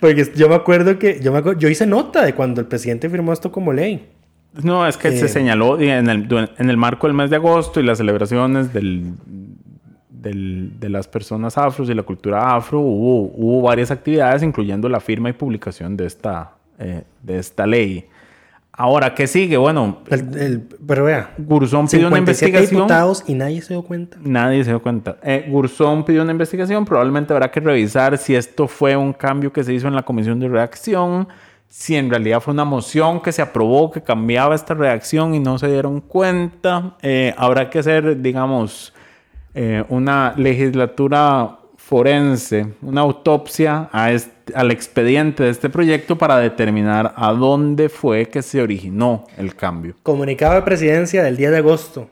[0.00, 3.10] Porque yo me acuerdo que yo, me acuerdo- yo hice nota de cuando el presidente
[3.10, 4.08] firmó esto como ley.
[4.62, 7.36] No, es que Eh, se señaló y en el, en el marco del mes de
[7.36, 9.12] agosto y las celebraciones del,
[10.10, 15.00] del- de las personas afros y la cultura afro, hubo, hubo varias actividades, incluyendo la
[15.00, 18.06] firma y publicación de esta, eh, de esta ley.
[18.76, 19.56] Ahora, ¿qué sigue?
[19.56, 22.80] Bueno, El- el- pero vea, Gurzón pidió una 57 investigación.
[22.80, 24.16] diputados y nadie se dio cuenta.
[24.20, 25.16] Nadie se dio cuenta.
[25.22, 26.84] Eh, Gurzón pidió una investigación.
[26.84, 30.40] Probablemente habrá que revisar si esto fue un cambio que se hizo en la comisión
[30.40, 31.28] de reacción,
[31.68, 35.58] si en realidad fue una moción que se aprobó que cambiaba esta reacción y no
[35.58, 36.96] se dieron cuenta.
[37.02, 38.94] Eh, habrá que hacer, digamos,
[39.54, 47.90] eh, una legislatura forense, una autopsia al expediente de este proyecto para determinar a dónde
[47.90, 49.94] fue que se originó el cambio.
[50.02, 52.10] Comunicado de presidencia del 10 de agosto.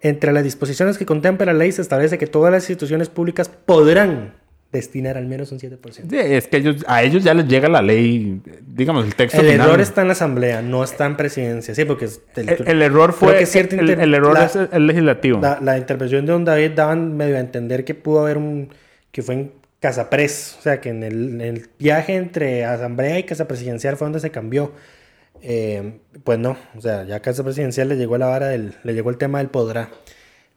[0.00, 4.34] Entre las disposiciones que contempla la ley se establece que todas las instituciones públicas podrán
[4.78, 5.80] destinar al menos un 7%.
[5.92, 9.48] Sí, es que ellos, a ellos ya les llega la ley, digamos, el texto El
[9.52, 9.68] final.
[9.68, 11.74] error está en la asamblea, no está en presidencia.
[11.74, 14.56] Sí, porque es- el, el, el error fue que el, inter- el error la- es
[14.56, 15.40] el, el legislativo.
[15.40, 18.68] La, la intervención de don David daban medio a entender que pudo haber un...
[19.10, 23.18] que fue en Casa Pres, o sea, que en el, en el viaje entre asamblea
[23.18, 24.72] y Casa Presidencial fue donde se cambió.
[25.42, 28.74] Eh, pues no, o sea, ya a Casa Presidencial le llegó la vara del...
[28.82, 29.90] le llegó el tema del podrá.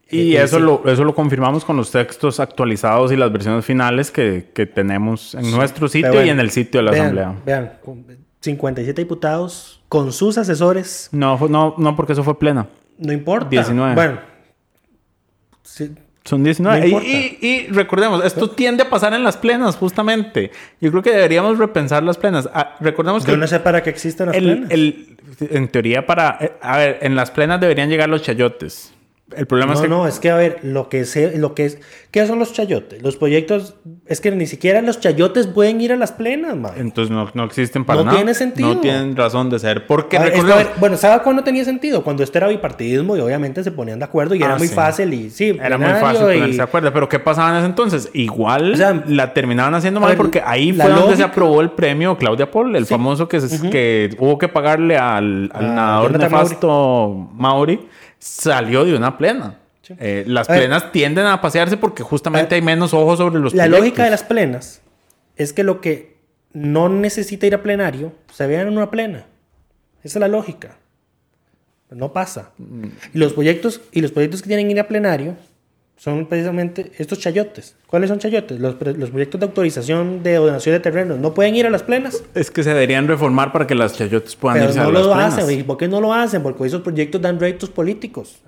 [0.09, 0.63] Y Eh, eso, sí.
[0.63, 5.35] lo, eso lo confirmamos con los textos actualizados y las versiones finales que, que tenemos
[5.35, 7.35] en nuestro sitio y en el sitio de la vean, Asamblea.
[7.45, 8.05] Vean, con
[8.41, 12.67] 57 diputados con sus asesores, No, fue- no, no, porque eso fue plena.
[12.97, 13.49] no importa.
[13.49, 13.95] 19.
[13.95, 14.19] Bueno,
[15.63, 15.91] sí,
[16.23, 16.89] Son 19.
[16.89, 20.51] No y, y- y recordemos, esto tiende a pasar en las plenas, justamente.
[20.81, 22.49] Yo creo que deberíamos repensar las plenas.
[22.53, 24.71] Ah, recordemos que Yo no sé para qué existen las el, plenas.
[24.71, 26.37] el- en teoría para...
[26.41, 28.93] eh, A ver, en las plenas deberían llegar los chayotes.
[29.35, 29.89] El problema es No, que...
[29.89, 31.79] no, es que a ver, lo que sé, lo que es,
[32.11, 33.03] ¿qué son los chayotes?
[33.03, 33.75] Los proyectos,
[34.05, 36.71] es que ni siquiera los chayotes pueden ir a las plenas, man.
[36.77, 38.15] Entonces no, no existen para No nada.
[38.17, 38.75] tiene sentido.
[38.75, 39.85] No tienen razón de ser.
[39.85, 42.05] Porque ver, es ver, bueno, ¿sabe cuándo tenía sentido?
[42.05, 44.73] Cuando esto era bipartidismo y obviamente se ponían de acuerdo y Ah, era muy sí.
[44.73, 46.93] fácil y sí, Era muy fácil y- ponerse de acuerdo.
[46.93, 48.09] Pero ¿qué pasaba en ese entonces?
[48.13, 51.71] Igual O sea, la terminaban haciendo mal ver, porque ahí fue donde se aprobó el
[51.71, 56.17] premio Claudia Paul, el famoso que, se- que hubo que pagarle al, al A nadador
[56.17, 57.87] nefasto Mauri.
[58.19, 59.59] Salió de una plena.
[59.99, 60.61] Eh, las A ver.
[60.63, 63.79] plenas tienden a pasearse porque justamente hay menos ojos sobre los La proyectos.
[63.79, 64.81] lógica de las plenas
[65.37, 66.17] es que lo que
[66.51, 69.25] no necesita ir a plenario se vea en una plena.
[70.03, 70.77] Esa es la lógica.
[71.89, 72.51] No pasa.
[72.57, 72.87] Mm.
[73.13, 75.37] Y los proyectos, y los proyectos que tienen que ir a plenario
[75.97, 77.75] son precisamente estos chayotes.
[77.87, 78.59] ¿Cuáles son chayotes?
[78.59, 81.17] Los, los proyectos de autorización de donación de terrenos.
[81.19, 82.23] No pueden ir a las plenas.
[82.35, 85.01] Es que se deberían reformar para que las chayotes puedan Pero irse no a las
[85.03, 85.37] lo plenas.
[85.39, 85.59] hacen.
[85.59, 86.43] ¿Y por qué no lo hacen?
[86.43, 88.41] Porque esos proyectos dan réditos políticos.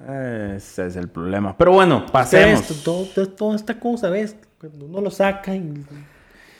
[0.56, 1.56] Ese es el problema.
[1.58, 2.62] Pero bueno, pasemos.
[2.62, 4.36] Esto, todo, todo- toda esta cosa, ¿ves?
[4.60, 5.74] Cuando uno lo saca y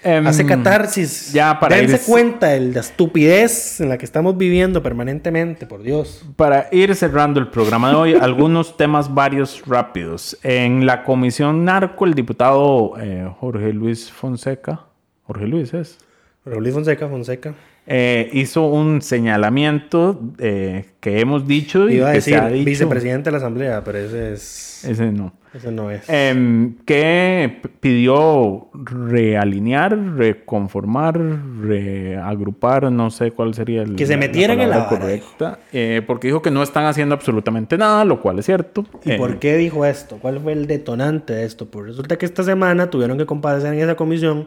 [0.02, 1.34] Em, hace catarsis.
[1.34, 5.82] ya para Dense ir- cuenta de la estupidez en la que estamos viviendo permanentemente, por
[5.84, 6.24] Dios.
[6.38, 10.38] Para ir cerrando el programa de hoy, algunos temas varios rápidos.
[10.43, 14.86] En la comisión narco, el diputado eh, Jorge Luis Fonseca,
[15.24, 15.97] Jorge Luis es,
[16.45, 17.54] Pero Luis Fonseca, Fonseca.
[17.92, 22.48] Eh, hizo un señalamiento eh, que hemos dicho y Iba a que decir se ha
[22.48, 22.66] dicho.
[22.66, 24.86] vicepresidente de la Asamblea, pero ese es.
[24.86, 25.34] Ese no.
[25.54, 26.04] Ese no es.
[26.08, 31.20] Em, que pidió realinear, reconformar,
[31.62, 36.28] reagrupar, no sé cuál sería el, Que se metieran en la vara, correcta, eh, porque
[36.28, 38.86] dijo que no están haciendo absolutamente nada, lo cual es cierto.
[39.04, 40.18] ¿Y Eh, por qué dijo esto?
[40.22, 41.66] ¿Cuál fue el detonante de esto?
[41.66, 44.46] Pues resulta que esta semana tuvieron que comparecer en esa comisión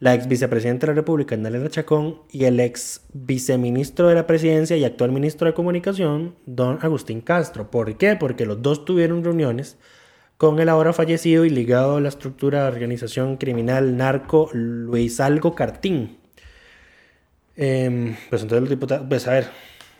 [0.00, 4.76] la ex vicepresidenta de la República, Nalena Chacón, y el ex viceministro de la Presidencia
[4.76, 7.70] y actual ministro de Comunicación, don Agustín Castro.
[7.70, 8.14] ¿Por qué?
[8.16, 9.76] Porque los dos tuvieron reuniones
[10.36, 15.56] con el ahora fallecido y ligado a la estructura de organización criminal narco Luis Algo
[15.56, 16.16] Cartín.
[17.56, 19.48] Em, pues entonces los diputados, pues a ver,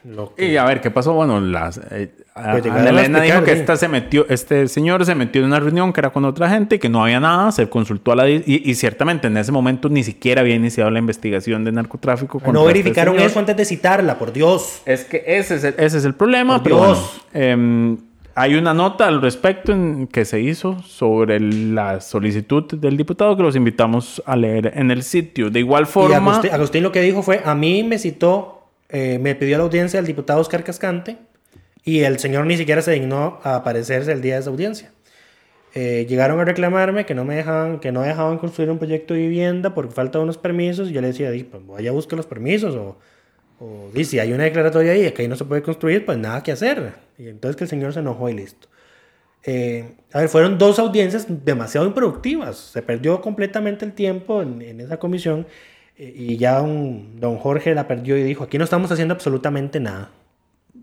[0.05, 1.13] lo que- Y a ver, ¿qué pasó?
[1.13, 5.49] Bueno, las, eh, Pues Elena dijo que esta se metió, este señor se metió en
[5.49, 8.17] una reunión que era con otra gente y que no había nada, se consultó a
[8.17, 8.29] la...
[8.29, 12.41] Y, y ciertamente en ese momento ni siquiera había iniciado la investigación de narcotráfico.
[12.47, 13.31] no este verificaron señor.
[13.31, 14.83] eso antes de citarla, por Dios.
[14.85, 16.55] Es que ese es el, ese es el problema.
[16.55, 17.23] Por pero Dios.
[17.33, 17.99] bueno, em,
[18.35, 23.43] hay una nota al respecto en, que se hizo sobre la solicitud del diputado que
[23.43, 25.51] los invitamos a leer en el sitio.
[25.51, 26.17] De igual Y forma...
[26.17, 29.99] Agustín, Agustín lo que dijo fue, a mí me citó, eh, me pidió la audiencia
[29.99, 31.17] el diputado Oscar Cascante
[31.89, 34.93] y el señor ni siquiera se dignó a aparecerse el día de esa audiencia.
[35.75, 39.21] Eh, llegaron a reclamarme que no me dejaban, que no dejaban construir un proyecto de
[39.21, 42.19] vivienda por falta de unos permisos y yo le decía, "Di, pues vaya a buscar
[42.19, 42.99] los permisos o,
[43.59, 46.43] o di, si hay una declaratoria ahí que ahí no se puede construir, pues nada
[46.43, 46.93] que hacer.
[47.17, 48.69] Y entonces que el señor se enojó y listo.
[49.45, 52.59] Eh, a ver, fueron dos audiencias demasiado improductivas.
[52.59, 55.47] Se perdió completamente el tiempo en, en esa comisión
[55.97, 59.81] eh, y ya un, don Jorge la perdió y dijo, aquí no estamos haciendo absolutamente
[59.81, 60.11] nada.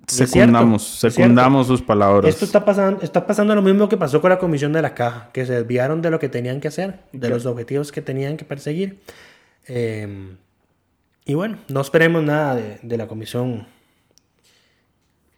[0.08, 2.30] Secundamos, secundamos sus palabras.
[2.34, 5.30] Esto está pasando, está pasando lo mismo que pasó con la comisión de la caja,
[5.34, 8.46] que se desviaron de lo que tenían que hacer, de los objetivos que tenían que
[8.46, 9.00] perseguir.
[9.68, 10.36] Eh,
[11.26, 13.66] y bueno, no esperemos nada de, de la comisión,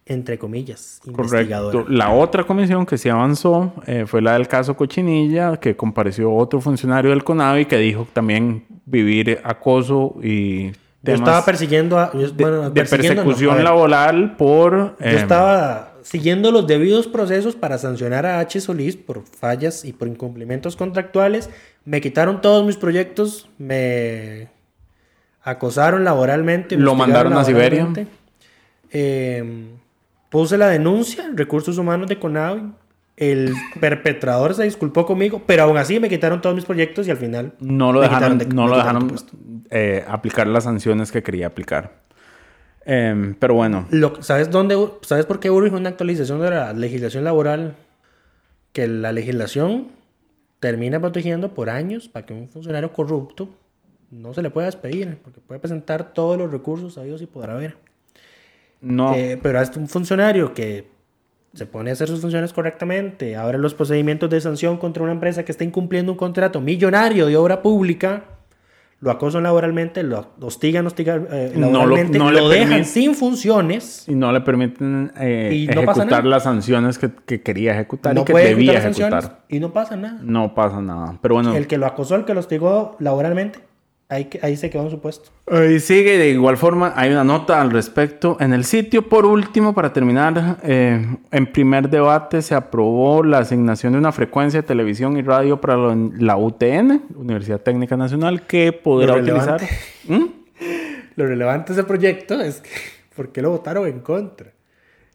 [0.06, 1.72] entre comillas, investigadora.
[1.72, 1.94] Correcto.
[1.94, 6.60] La otra comisión que sí avanzó eh, fue la del caso Cochinilla, que compareció otro
[6.60, 10.72] funcionario del CONAVI que dijo también vivir acoso y
[11.08, 12.12] Yo estaba persiguiendo a...
[12.14, 14.98] yo- de, bueno, de persiguiendo, no, a persecución laboral por...
[15.00, 18.62] Yo eh, estaba siguiendo los debidos procesos para sancionar a H.
[18.62, 21.50] Solís por fallas y por incumplimientos contractuales.
[21.86, 24.50] Me quitaron todos mis proyectos, me
[25.42, 26.78] acosaron laboralmente.
[26.78, 27.88] me Lo mandaron a Siberia.
[28.92, 29.68] Eh,
[30.30, 32.72] puse la denuncia en Recursos Humanos de CONAVI.
[33.18, 37.18] El perpetrador se disculpó conmigo, pero aún así me quitaron todos mis proyectos y al
[37.18, 39.12] final no lo dejaron, de- no lo dejaron
[39.72, 42.04] eh, aplicar las sanciones que quería aplicar.
[42.86, 47.24] Em, pero bueno, Lo- ¿sabes, dónde, ¿Sabes por qué urge una actualización de la legislación
[47.24, 47.76] laboral?
[48.72, 49.88] Que la legislación
[50.60, 53.50] termina protegiendo por años para que un funcionario corrupto
[54.12, 57.78] no se le pueda despedir, porque puede presentar todos los recursos sabidos y podrá haber.
[58.80, 59.16] no.
[59.16, 60.88] Eh, pero hasta un funcionario que
[61.58, 65.44] se pone a hacer sus funciones correctamente, abre los procedimientos de sanción contra una empresa
[65.44, 68.26] que está incumpliendo un contrato millonario de obra pública,
[69.00, 74.06] lo acosan laboralmente, lo hostigan, hostigan eh, No lo- laboralmente, no lo, dejan sin funciones.
[74.08, 78.14] Y no le permiten eh, Y no pasa ejecutar las sanciones que, que quería ejecutar
[78.16, 80.20] No y que debía ejecutar y no pasa nada.
[80.22, 81.18] No pasa nada.
[81.22, 83.60] Pero bueno, El que lo acosó, el que lo hostigó laboralmente,
[84.10, 85.30] ahí, se quedó en su puesto.
[85.70, 89.08] Y sigue de igual forma, hay una nota al respecto en el sitio.
[89.08, 94.62] Por último, para terminar, eh, en primer debate se aprobó la asignación de una frecuencia
[94.62, 99.60] de televisión y radio para la, UTN, Universidad Técnica Nacional, que podrá Lo utilizar.
[99.60, 99.70] relevante.
[100.08, 100.26] ¿Mm?
[101.16, 102.70] Lo relevante de ese proyecto es que,
[103.16, 104.52] ¿por qué lo votaron en contra?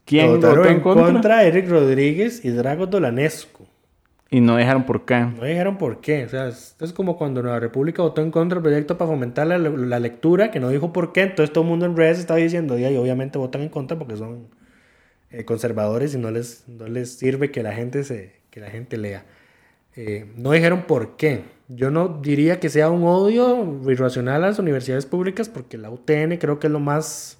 [0.05, 1.12] ¿Quién Lo votaron votó en en contra?
[1.12, 3.66] contra Eric Rodríguez y Drago Dolanescu.
[4.33, 5.20] Y no dijeron por qué.
[5.20, 6.24] No dijeron por qué.
[6.24, 9.47] O sea, es, es como cuando Nueva República votó en contra del proyecto para fomentar
[9.47, 11.20] la, la lectura, que no dijo por qué.
[11.20, 14.49] Entonces todo el mundo en redes estaba diciendo, y obviamente votan en contra porque son
[15.30, 18.97] eh, conservadores y no les, no les sirve que la gente, se, que la gente
[18.97, 19.26] lea.
[19.97, 21.43] Eh, no dijeron por qué.
[21.68, 26.39] Yo no diría que sea un odio irracional a las universidades públicas porque la UTN
[26.39, 27.37] creo que es lo más...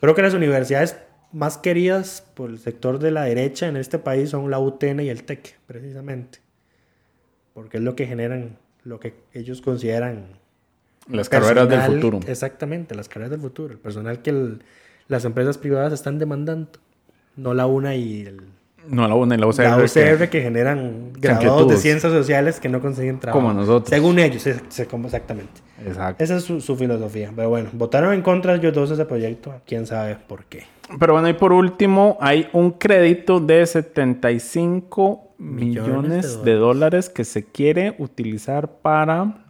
[0.00, 0.96] Creo que las universidades
[1.34, 5.08] más queridas por el sector de la derecha en este país son la UTN y
[5.08, 6.38] el TEC, precisamente.
[7.52, 10.26] Porque es lo que generan, lo que ellos consideran
[11.08, 12.20] Las carreras del futuro.
[12.26, 13.72] Exactamente, las carreras del futuro.
[13.74, 14.62] El personal que el-
[15.08, 16.70] las empresas privadas están demandando.
[17.36, 18.40] No la UNA y el,
[18.88, 19.64] No, la UNA y la UCR.
[19.70, 23.40] la que- UCR que, generan graduados de ciencias sociales que no consiguen trabajo.
[23.44, 23.90] Como nosotros.
[23.90, 25.60] Según ellos, exactamente.
[25.84, 26.22] Exacto.
[26.22, 27.32] Esa es su, su filosofía.
[27.34, 29.60] Pero bueno, votaron en contra ellos dos de ese proyecto.
[29.66, 30.64] Quién sabe por qué.
[30.98, 37.08] Pero bueno, y por último, hay un crédito de 75 millones, Millones de, de dólares
[37.08, 39.40] que se quiere utilizar para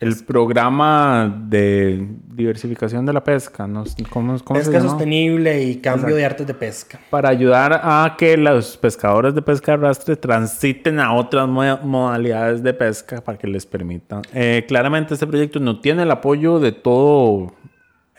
[0.00, 3.66] el programa de diversificación de la pesca.
[3.66, 3.84] ¿no?
[4.10, 4.90] ¿Cómo, cómo se Pesca llama?
[4.90, 6.16] sostenible y cambio Exacto.
[6.16, 7.00] de artes de pesca.
[7.10, 12.62] Para ayudar a que los pescadores de pesca de arrastre transiten a otras mo- modalidades
[12.62, 14.22] de pesca para que les permitan.
[14.34, 17.54] Eh, claramente este proyecto no tiene el apoyo de todo,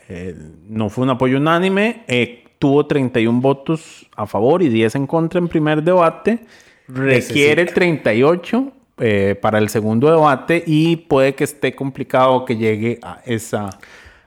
[0.07, 0.35] eh,
[0.67, 5.39] no fue un apoyo unánime, eh, tuvo 31 votos a favor y 10 en contra
[5.39, 6.39] en primer debate,
[6.87, 13.21] requiere 38 eh, para el segundo debate y puede que esté complicado que llegue a
[13.25, 13.69] esa...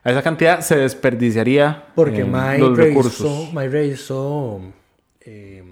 [0.05, 0.61] A esa cantidad.
[0.61, 3.53] Se desperdiciaría Porque eh, los revisó, recursos.
[3.53, 4.61] Mike revisó,
[5.21, 5.63] eh,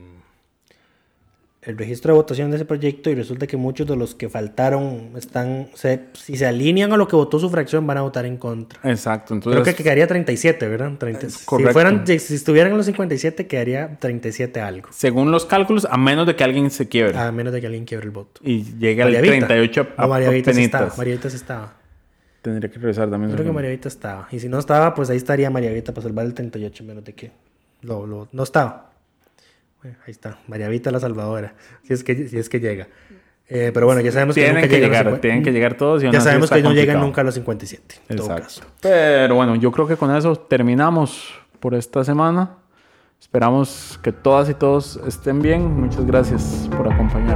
[1.67, 5.11] el registro de votación de ese proyecto y resulta que muchos de los que faltaron
[5.17, 8.37] están, se- si se alinean a lo que votó su fracción, van a votar en
[8.37, 8.79] contra.
[8.89, 10.93] Exacto, entonces Creo que quedaría 37, ¿verdad?
[10.97, 14.89] 30 si, fueran, si estuvieran en los 57, quedaría 37 algo.
[14.93, 17.85] según los cálculos, a menos de que alguien se quiebre A menos de que alguien
[17.85, 18.41] quiebre el voto.
[18.45, 19.19] y llegue al Ah.
[19.19, 19.47] María Vita.
[19.49, 20.93] 38 a, No, María Vita sí estaba.
[20.97, 21.73] María Vita sí estaba.
[22.43, 23.33] Tendría que revisar también.
[23.33, 23.51] Creo que.
[23.53, 24.29] María Vita estaba.
[24.31, 27.13] Y si no estaba, pues ahí estaría María Vita para salvar el 38, menos de
[27.13, 27.33] que
[27.83, 28.93] lo, lo- no estaba.
[30.07, 30.39] Ahí está.
[30.49, 31.55] María Vita la salvadora.
[31.83, 32.89] Si es que, si es que llega.
[33.49, 35.21] Eh, pero bueno, ya sabemos que Tienen nunca que llegan a los llegar, 50.
[35.21, 36.03] tienen que llegar todos.
[36.03, 37.95] Y Ya sabemos que no llegan nunca a los 57.
[38.09, 38.63] En todo caso.
[38.81, 42.57] Pero bueno, yo creo que con eso terminamos por esta semana.
[43.21, 45.81] Esperamos que todas y todos estén bien.
[45.81, 47.36] Muchas gracias por acompañarnos.